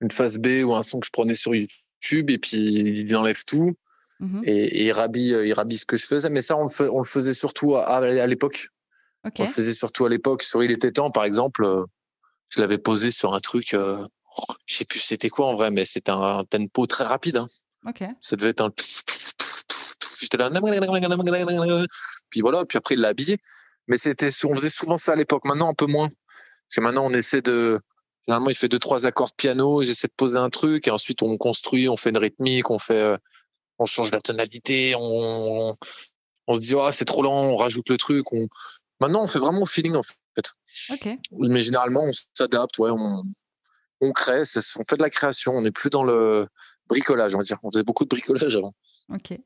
[0.00, 3.44] une phase B ou un son que je prenais sur YouTube et puis il enlève
[3.44, 3.72] tout
[4.20, 6.30] mmh et, il, rabille, il rabille ce que je faisais.
[6.30, 8.68] Mais ça, on le, fait, on le faisait surtout à, à l'époque.
[9.24, 10.42] On le faisait surtout à l'époque.
[10.42, 11.84] Sur Il était temps, par exemple, euh,
[12.50, 14.06] je l'avais posé sur un truc, euh,
[14.66, 17.38] je sais plus c'était quoi en vrai, mais c'était un, tempo très rapide.
[17.38, 17.46] Hein.
[18.20, 18.70] Ça devait être un.
[20.20, 20.50] J'étais là.
[22.30, 23.38] Puis voilà, puis après il l'a habillé.
[23.86, 25.44] Mais c'était, on faisait souvent ça à l'époque.
[25.44, 26.06] Maintenant un peu moins.
[26.06, 27.80] Parce que maintenant on essaie de.
[28.26, 29.82] Généralement il fait deux trois accords de piano.
[29.82, 32.94] J'essaie de poser un truc et ensuite on construit, on fait une rythmique, on fait,
[32.94, 33.16] euh,
[33.78, 35.76] on change la tonalité, on,
[36.46, 38.32] on se dit oh c'est trop lent, on rajoute le truc.
[38.32, 38.48] On...
[39.00, 40.52] Maintenant on fait vraiment au feeling en fait.
[41.32, 43.22] Mais généralement on s'adapte, ouais, on,
[44.04, 45.52] on crée, on fait de la création.
[45.52, 46.46] On n'est plus dans le
[46.88, 47.58] bricolage, on va dire.
[47.62, 48.74] On faisait beaucoup de bricolage avant.
[49.12, 49.38] Ok.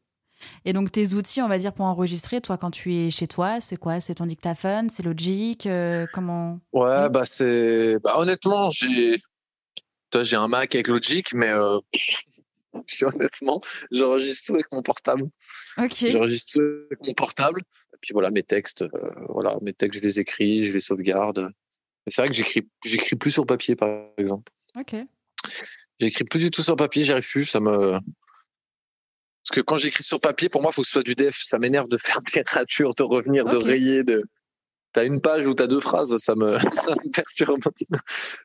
[0.64, 3.60] Et donc tes outils, on va dire, pour enregistrer, toi, quand tu es chez toi,
[3.60, 4.00] c'est quoi?
[4.00, 4.88] C'est ton dictaphone?
[4.90, 5.66] C'est Logic?
[5.66, 6.60] Euh, Comment?
[6.72, 7.98] Ouais, bah c'est.
[8.00, 9.16] Bah, honnêtement, j'ai.
[10.10, 11.80] Toi, j'ai un Mac avec Logic, mais euh...
[13.02, 15.24] honnêtement, j'enregistre avec mon portable.
[15.76, 16.06] Ok.
[16.08, 17.60] J'enregistre avec mon portable.
[17.92, 18.88] Et puis voilà, mes textes, euh,
[19.28, 21.50] voilà, mes textes, je les écris, je les sauvegarde.
[22.10, 23.88] C'est vrai que j'écris, j'écris plus sur papier, par
[24.18, 24.50] exemple.
[24.78, 24.94] Ok.
[26.00, 27.44] J'écris plus du tout sur papier, j'y arrive plus.
[27.44, 27.92] Ça me.
[27.92, 31.36] Parce que quand j'écris sur papier, pour moi, il faut que ce soit du def.
[31.40, 34.04] Ça m'énerve de faire des ratures, de revenir, de rayer.
[34.04, 34.22] De...
[34.92, 37.58] T'as une page ou t'as deux phrases, ça me, ça me perturbe.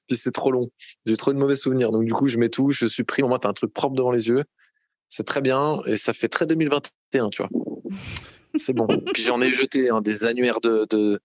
[0.07, 0.70] Puis c'est trop long.
[1.05, 1.91] J'ai trop de mauvais souvenirs.
[1.91, 3.26] Donc du coup, je mets tout, je supprime.
[3.26, 4.43] Au moins, t'as un truc propre devant les yeux.
[5.09, 7.49] C'est très bien et ça fait très 2021, tu vois.
[8.55, 8.88] C'est bon.
[9.14, 11.20] Puis j'en ai jeté hein, des annuaires de, de,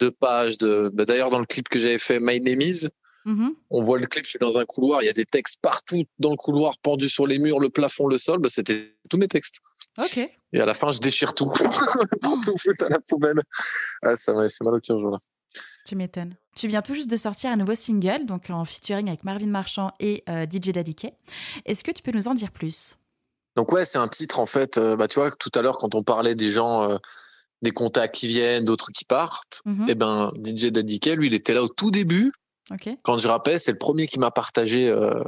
[0.00, 0.58] de pages.
[0.58, 0.90] De...
[0.92, 2.88] Bah, D'ailleurs, dans le clip que j'avais fait, My Name Is,
[3.24, 5.60] Mmh on voit le clip, je suis dans un couloir, il y a des textes
[5.62, 8.40] partout dans le couloir, pendus sur les murs, le plafond, le sol.
[8.40, 9.60] Bah, c'était tous mes textes.
[9.98, 10.18] Ok.
[10.52, 11.56] Et à la fin, je déchire tout pour
[12.44, 13.40] tout foutre à la poubelle.
[14.02, 15.18] Ah, ça m'avait fait mal au cœur, là.
[15.86, 16.36] Tu m'étonnes.
[16.54, 19.90] Tu viens tout juste de sortir un nouveau single, donc en featuring avec Marvin Marchand
[20.00, 20.96] et euh, DJ Daddy
[21.64, 22.98] Est-ce que tu peux nous en dire plus?
[23.56, 24.78] Donc ouais, c'est un titre en fait.
[24.78, 26.96] Euh, bah tu vois, tout à l'heure quand on parlait des gens, euh,
[27.62, 31.34] des contacts qui viennent, d'autres qui partent, mmh et eh ben DJ Daddy lui, il
[31.34, 32.32] était là au tout début
[33.02, 35.22] quand je rappelle, c'est le premier qui m'a partagé, euh,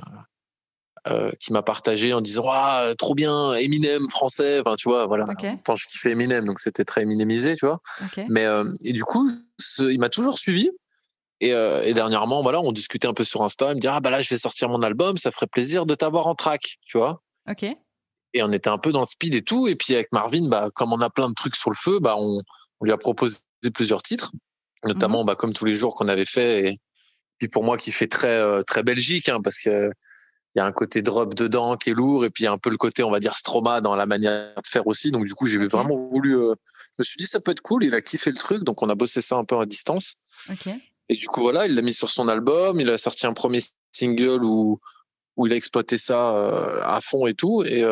[1.08, 4.60] euh, qui m'a partagé en disant ah trop bien Eminem français.
[4.60, 5.26] Enfin tu vois voilà.
[5.64, 7.80] Tant je kiffais Eminem donc c'était très Eminemisé tu vois.
[8.28, 9.30] Mais euh, et du coup
[9.78, 10.70] il m'a toujours suivi.
[11.40, 13.72] Et, et, dernièrement, voilà, on discutait un peu sur Insta.
[13.72, 15.94] Il me dit ah bah là, je vais sortir mon album, ça ferait plaisir de
[15.94, 17.20] t'avoir en track, tu vois.
[17.50, 17.66] Ok.
[18.34, 19.68] Et on était un peu dans le speed et tout.
[19.68, 22.16] Et puis avec Marvin, bah comme on a plein de trucs sur le feu, bah
[22.18, 22.42] on,
[22.80, 23.38] on lui a proposé
[23.72, 24.32] plusieurs titres,
[24.84, 25.26] notamment mhm.
[25.26, 26.78] bah comme tous les jours qu'on avait fait et,
[27.38, 29.90] puis pour moi qui fait très euh, très Belgique, hein, parce que
[30.54, 32.52] il y a un côté drop dedans qui est lourd et puis il y a
[32.52, 35.10] un peu le côté on va dire Stroma dans la manière de faire aussi.
[35.10, 36.36] Donc du coup j'ai vraiment voulu.
[36.36, 36.54] Euh,
[36.96, 37.82] je me suis dit ça peut être cool.
[37.84, 40.18] Il a kiffé le truc, donc on a bossé ça un peu à distance.
[41.08, 42.80] Et du coup voilà, il l'a mis sur son album.
[42.80, 43.60] Il a sorti un premier
[43.90, 44.78] single où
[45.36, 47.64] où il a exploité ça euh, à fond et tout.
[47.64, 47.84] Et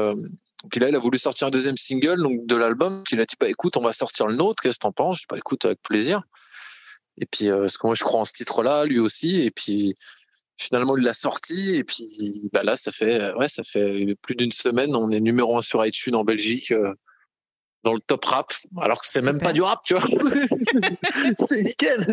[0.71, 3.03] puis là, il a voulu sortir un deuxième single donc de l'album.
[3.11, 4.63] Il a dit bah écoute, on va sortir le nôtre.
[4.63, 5.17] Qu'est-ce que t'en penses?
[5.17, 6.23] Je dis bah écoute avec plaisir.
[7.19, 9.43] Et puis, euh, parce que moi, je crois en ce titre-là, lui aussi.
[9.43, 9.95] Et puis,
[10.59, 11.77] finalement, il l'a sorti.
[11.77, 14.95] Et puis, bah là, ça fait, euh, ouais, ça fait plus d'une semaine.
[14.97, 16.95] On est numéro un sur iTunes en Belgique, euh,
[17.85, 18.53] dans le top rap.
[18.81, 20.05] Alors que c'est même pas du rap, tu vois.
[21.47, 22.07] c'est nickel.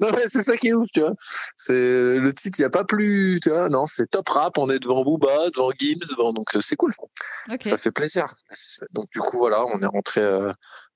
[0.00, 1.14] Non, mais c'est ça qui est ouf, tu vois.
[1.56, 1.74] C'est
[2.18, 3.68] le titre, il n'y a pas plus, tu vois.
[3.68, 4.58] Non, c'est top rap.
[4.58, 6.94] On est devant Booba, devant Gims, devant, donc c'est cool.
[7.62, 8.34] Ça fait plaisir.
[8.92, 10.22] Donc, du coup, voilà, on est rentré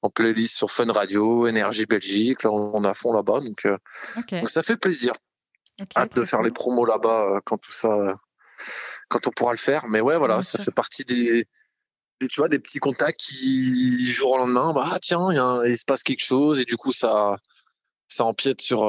[0.02, 2.42] en playlist sur Fun Radio, Énergie Belgique.
[2.42, 3.40] Là, on a fond là-bas.
[3.40, 3.76] Donc, euh,
[4.30, 5.12] donc, ça fait plaisir.
[5.96, 8.14] Hâte de faire les promos là-bas euh, quand tout ça, euh,
[9.08, 9.86] quand on pourra le faire.
[9.88, 11.44] Mais ouais, voilà, ça fait partie des,
[12.26, 15.30] tu vois, des petits contacts qui, du jour au lendemain, bah, ah, tiens,
[15.64, 17.36] il se passe quelque chose et du coup, ça,
[18.08, 18.80] ça empiète sur,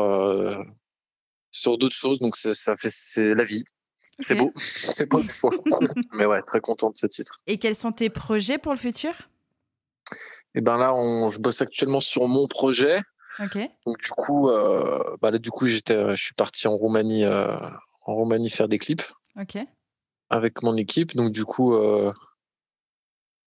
[1.51, 2.19] sur d'autres choses.
[2.19, 3.63] Donc, ça fait, c'est la vie.
[4.19, 5.51] C'est beau, c'est beau des fois.
[6.13, 7.39] Mais ouais, très content de ce titre.
[7.47, 9.13] Et quels sont tes projets pour le futur?
[10.55, 12.99] Et ben là, on, je bosse actuellement sur mon projet.
[13.86, 17.23] Donc du coup, euh, bah là, du coup, j'étais, euh, je suis parti en Roumanie,
[17.23, 17.55] euh,
[18.05, 19.03] en Roumanie faire des clips.
[20.30, 21.15] Avec mon équipe.
[21.15, 22.11] Donc du coup, euh,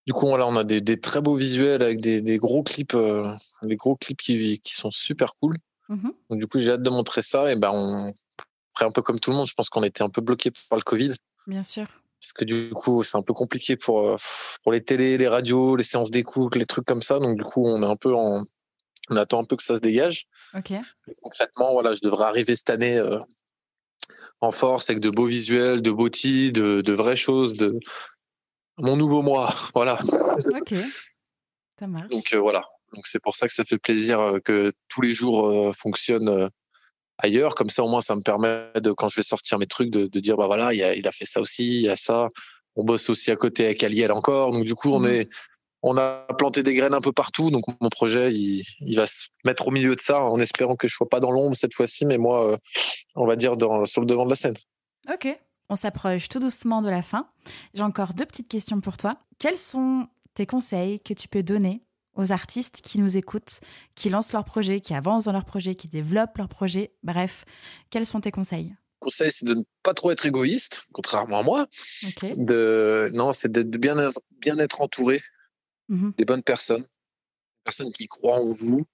[0.05, 2.93] du coup, voilà, on a des, des, très beaux visuels avec des, des gros clips,
[2.93, 5.55] euh, des gros clips qui, qui sont super cool.
[5.89, 7.51] Mmh Donc du coup, j'ai hâte de montrer ça.
[7.51, 8.13] Et ben, on,
[8.73, 10.77] après un peu comme tout le monde, je pense qu'on était un peu bloqué par
[10.77, 11.13] le Covid.
[11.47, 11.85] Bien sûr.
[12.19, 14.15] Parce que du coup, c'est un peu compliqué pour euh,
[14.63, 17.19] pour les télés, les radios, les séances d'écoute, les trucs comme ça.
[17.19, 18.45] Donc du coup, on est un peu en,
[19.09, 20.27] on attend un peu que ça se dégage.
[20.53, 20.73] Ok.
[21.21, 23.19] concrètement, voilà, je devrais arriver cette année euh,
[24.39, 27.77] en force avec de beaux visuels, de beaux de, de vraies choses, de
[28.77, 29.53] mon nouveau moi.
[29.75, 29.99] Voilà.
[30.01, 30.73] Ok.
[31.79, 32.09] Ça marche.
[32.09, 32.63] Donc euh, voilà.
[32.93, 36.49] Donc c'est pour ça que ça fait plaisir euh, que tous les jours euh, fonctionnent
[37.17, 37.55] ailleurs.
[37.55, 40.07] Comme ça, au moins, ça me permet de, quand je vais sortir mes trucs, de,
[40.07, 42.29] de dire bah voilà, il a, il a fait ça aussi, il y a ça.
[42.75, 44.51] On bosse aussi à côté avec Aliel encore.
[44.51, 45.29] Donc du coup, on mmh est
[45.85, 47.49] on a planté des graines un peu partout.
[47.49, 50.87] Donc mon projet, il, il, va se mettre au milieu de ça en espérant que
[50.87, 52.57] je sois pas dans l'ombre cette fois-ci, mais moi,
[53.15, 54.55] on va dire dans, sur le devant de la scène.
[55.11, 55.37] Ok.
[55.69, 57.29] On s'approche tout doucement de la fin.
[57.73, 59.17] J'ai encore deux petites questions pour toi.
[59.39, 61.83] Quels sont tes conseils que tu peux donner
[62.15, 63.59] aux artistes qui nous écoutent,
[63.95, 67.45] qui lancent leur projet, qui avancent dans leur projet, qui développent leur projet Bref,
[67.89, 68.75] quels sont tes conseils?
[68.99, 71.67] Conseil, c'est de ne pas trop être égoïste, contrairement à moi.
[72.37, 73.95] De, non, c'est de bien,
[74.39, 75.21] bien être entouré
[75.89, 78.85] mmh des bonnes personnes, des personnes qui croient en vous,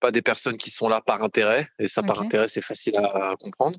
[0.00, 1.66] pas des personnes qui sont là par intérêt.
[1.78, 3.78] Et ça, par intérêt, c'est facile à, comprendre,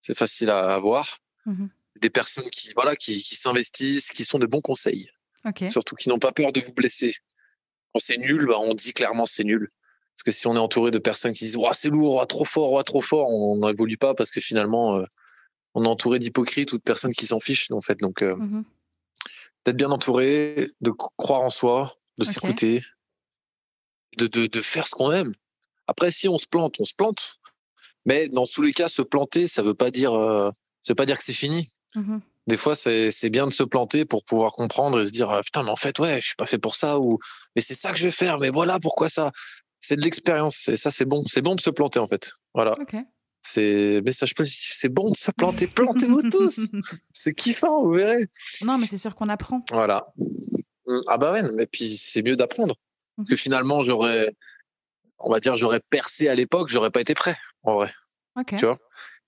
[0.00, 1.18] c'est facile à avoir.
[1.46, 1.66] Mmh
[2.00, 5.10] des personnes qui, voilà, qui, qui s'investissent, qui sont de bons conseils.
[5.70, 7.14] Surtout qui n'ont pas peur de vous blesser.
[7.92, 9.68] Quand c'est nul, bah, on dit clairement c'est nul.
[10.14, 12.44] Parce que si on est entouré de personnes qui disent oh, c'est lourd, oh, trop
[12.44, 15.04] fort, oh, trop fort, on n'évolue pas parce que finalement, euh,
[15.74, 17.70] on est entouré d'hypocrites ou de personnes qui s'en fichent.
[17.70, 17.98] En fait.
[18.00, 18.64] Donc, euh, mmh
[19.66, 22.82] d'être bien entouré, de croire en soi, de s'écouter,
[24.16, 25.34] de, de, de faire ce qu'on aime.
[25.86, 27.40] Après, si on se plante, on se plante.
[28.06, 30.50] Mais dans tous les cas, se planter, ça veut pas dire, euh,
[30.88, 31.70] veut pas dire que c'est fini.
[31.94, 35.62] Mmh Des fois, c'est bien de se planter pour pouvoir comprendre et se dire putain,
[35.62, 37.18] mais en fait, ouais, je suis pas fait pour ça ou
[37.56, 38.38] mais c'est ça que je vais faire.
[38.38, 39.32] Mais voilà, pourquoi ça
[39.80, 40.68] C'est de l'expérience.
[40.68, 41.24] Et ça, c'est bon.
[41.26, 42.32] C'est bon de se planter en fait.
[42.54, 42.76] Voilà.
[43.42, 44.70] C'est message positif.
[44.74, 45.66] C'est bon de se planter.
[45.74, 46.70] Plantez-vous tous.
[47.12, 48.26] C'est kiffant, vous verrez.
[48.64, 49.64] Non, mais c'est sûr qu'on apprend.
[49.72, 50.12] Voilà.
[50.86, 52.74] Mmh, ah bah ouais, mais puis c'est mieux d'apprendre.
[53.16, 54.34] Parce que mmh finalement, j'aurais,
[55.18, 57.92] on va dire, j'aurais percé à l'époque, j'aurais pas été prêt, en vrai.
[58.46, 58.78] Tu vois?
[58.78, 59.19] c'est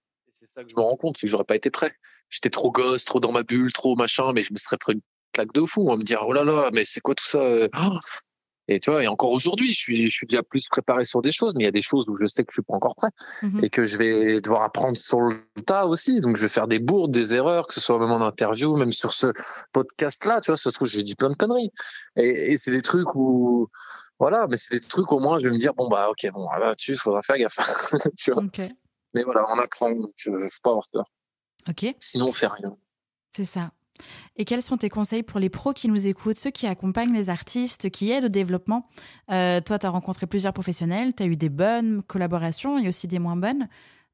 [0.52, 1.92] ça que je me rends compte, c'est que j'aurais pas été prêt.
[2.30, 5.00] J'étais trop gosse, trop dans ma bulle, trop machin, mais je me serais pris une
[5.32, 5.86] claque de fou.
[5.88, 7.98] On me dire, oh là là, mais c'est quoi tout ça euh, oh
[8.68, 11.32] Et tu vois, et encore aujourd'hui, je suis, je suis déjà plus préparé sur des
[11.32, 12.94] choses, mais il y a des choses où je sais que je suis pas encore
[12.94, 13.10] prêt
[13.42, 15.36] mmh et que je vais devoir apprendre sur le
[15.66, 16.20] tas aussi.
[16.20, 18.92] Donc, je vais faire des bourdes, des erreurs, que ce soit même en interview, même
[18.92, 19.32] sur ce
[19.72, 21.70] podcast-là, tu vois, ça se trouve, j'ai dit plein de conneries.
[22.16, 23.68] Et, et c'est des trucs où,
[24.18, 26.46] voilà, mais c'est des trucs au moins, je vais me dire, bon, bah, ok, bon,
[26.52, 27.56] là-dessus, il faudra faire gaffe.
[28.18, 28.44] tu vois.
[29.14, 31.04] Mais voilà, on apprend, donc il euh, faut pas avoir peur.
[31.68, 31.86] Ok.
[32.00, 32.76] Sinon, on fait rien.
[33.34, 33.70] C'est ça.
[34.36, 37.30] Et quels sont tes conseils pour les pros qui nous écoutent, ceux qui accompagnent les
[37.30, 38.88] artistes, qui aident au développement?
[39.30, 43.06] Euh, Toi, tu as rencontré plusieurs professionnels, tu as eu des bonnes collaborations et aussi
[43.06, 43.68] des moins bonnes.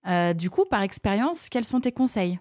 [0.07, 2.39] Euh, du coup, par expérience, quels sont tes conseils?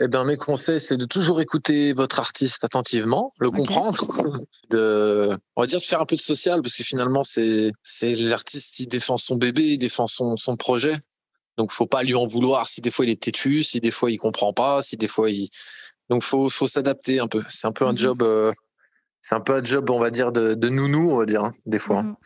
[0.00, 3.96] Eh ben, mes conseils, c'est de toujours écouter votre artiste attentivement, le comprendre,
[4.70, 8.16] de, on va dire de faire un peu de social, parce que finalement, c'est, c'est
[8.16, 10.96] l'artiste qui défend son bébé, il défend son, son projet.
[11.56, 14.10] Donc, faut pas lui en vouloir si des fois il est têtu, si des fois
[14.10, 15.48] il comprend pas, si des fois il.
[16.10, 17.42] Donc, faut faut s'adapter un peu.
[17.48, 18.22] C'est un peu un mmh job.
[18.22, 18.52] Euh,
[19.20, 21.52] c'est un peu un job, on va dire, de, de nounou, on va dire, hein,
[21.66, 22.02] des fois.
[22.02, 22.16] Mmh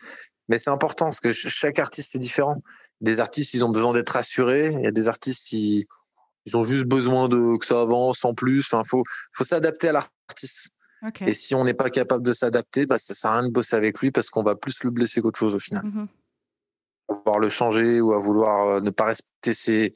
[0.49, 2.61] Mais c'est important parce que chaque artiste est différent.
[3.01, 4.71] Des artistes, ils ont besoin d'être rassurés.
[4.73, 5.85] Il y a des artistes, ils,
[6.45, 8.65] ils ont juste besoin de que ça avance en plus.
[8.73, 9.03] Enfin, faut
[9.33, 10.75] faut s'adapter à l'artiste.
[11.25, 13.75] Et si on n'est pas capable de s'adapter, bah, ça sert à rien de bosser
[13.75, 15.85] avec lui parce qu'on va plus le blesser qu'autre chose au final.
[15.85, 16.28] Mmh à
[17.13, 19.93] vouloir le changer ou à vouloir euh, ne pas respecter ses,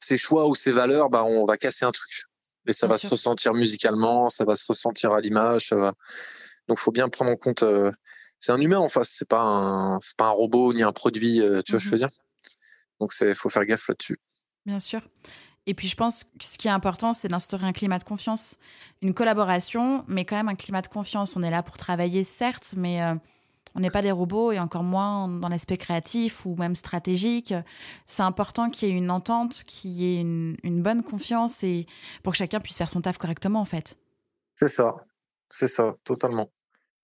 [0.00, 2.24] ses choix ou ses valeurs, bah, on va casser un truc.
[2.66, 5.72] Et ça va se ressentir musicalement, ça va se ressentir à l'image.
[5.72, 5.92] Va...
[6.68, 7.62] Donc, faut bien prendre en compte.
[7.62, 7.90] Euh,
[8.38, 11.40] c'est un humain en face, c'est pas un, c'est pas un robot ni un produit.
[11.40, 12.08] Euh, tu vois, je veux mmh dire?
[13.00, 14.18] Donc, c'est, faut faire gaffe là-dessus.
[14.66, 15.00] Bien sûr.
[15.66, 18.58] Et puis, je pense que ce qui est important, c'est d'instaurer un climat de confiance,
[19.02, 21.36] une collaboration, mais quand même un climat de confiance.
[21.36, 23.00] On est là pour travailler, certes, mais
[23.74, 27.54] on n'est pas des robots et encore moins dans l'aspect créatif ou même stratégique.
[28.06, 31.86] C'est important qu'il y ait une entente, qu'il y ait une, bonne confiance et
[32.22, 33.98] pour que chacun puisse faire son taf correctement en fait.
[34.54, 34.96] C'est ça,
[35.48, 36.48] c'est ça, totalement.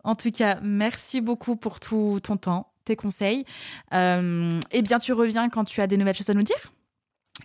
[0.05, 3.45] En tout cas, merci beaucoup pour tout ton temps, tes conseils.
[3.93, 6.73] Euh, eh bien, tu reviens quand tu as des nouvelles choses à nous dire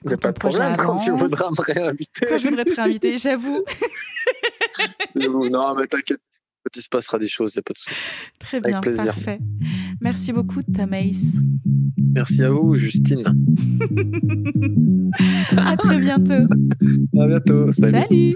[0.04, 2.26] Il n'y a pas de problème quand tu voudras me réinviter.
[2.28, 3.64] Quand je voudrais te réinviter, j'avoue.
[5.16, 6.22] non, mais t'inquiète
[6.76, 8.05] il se passera des choses, il n'y a pas de souci.
[8.39, 9.39] Très bien, parfait.
[10.01, 11.38] Merci beaucoup, Tom Ace.
[12.14, 13.22] Merci à vous, Justine.
[15.57, 16.47] à très bientôt.
[17.20, 17.72] À bientôt.
[17.72, 18.36] Salut.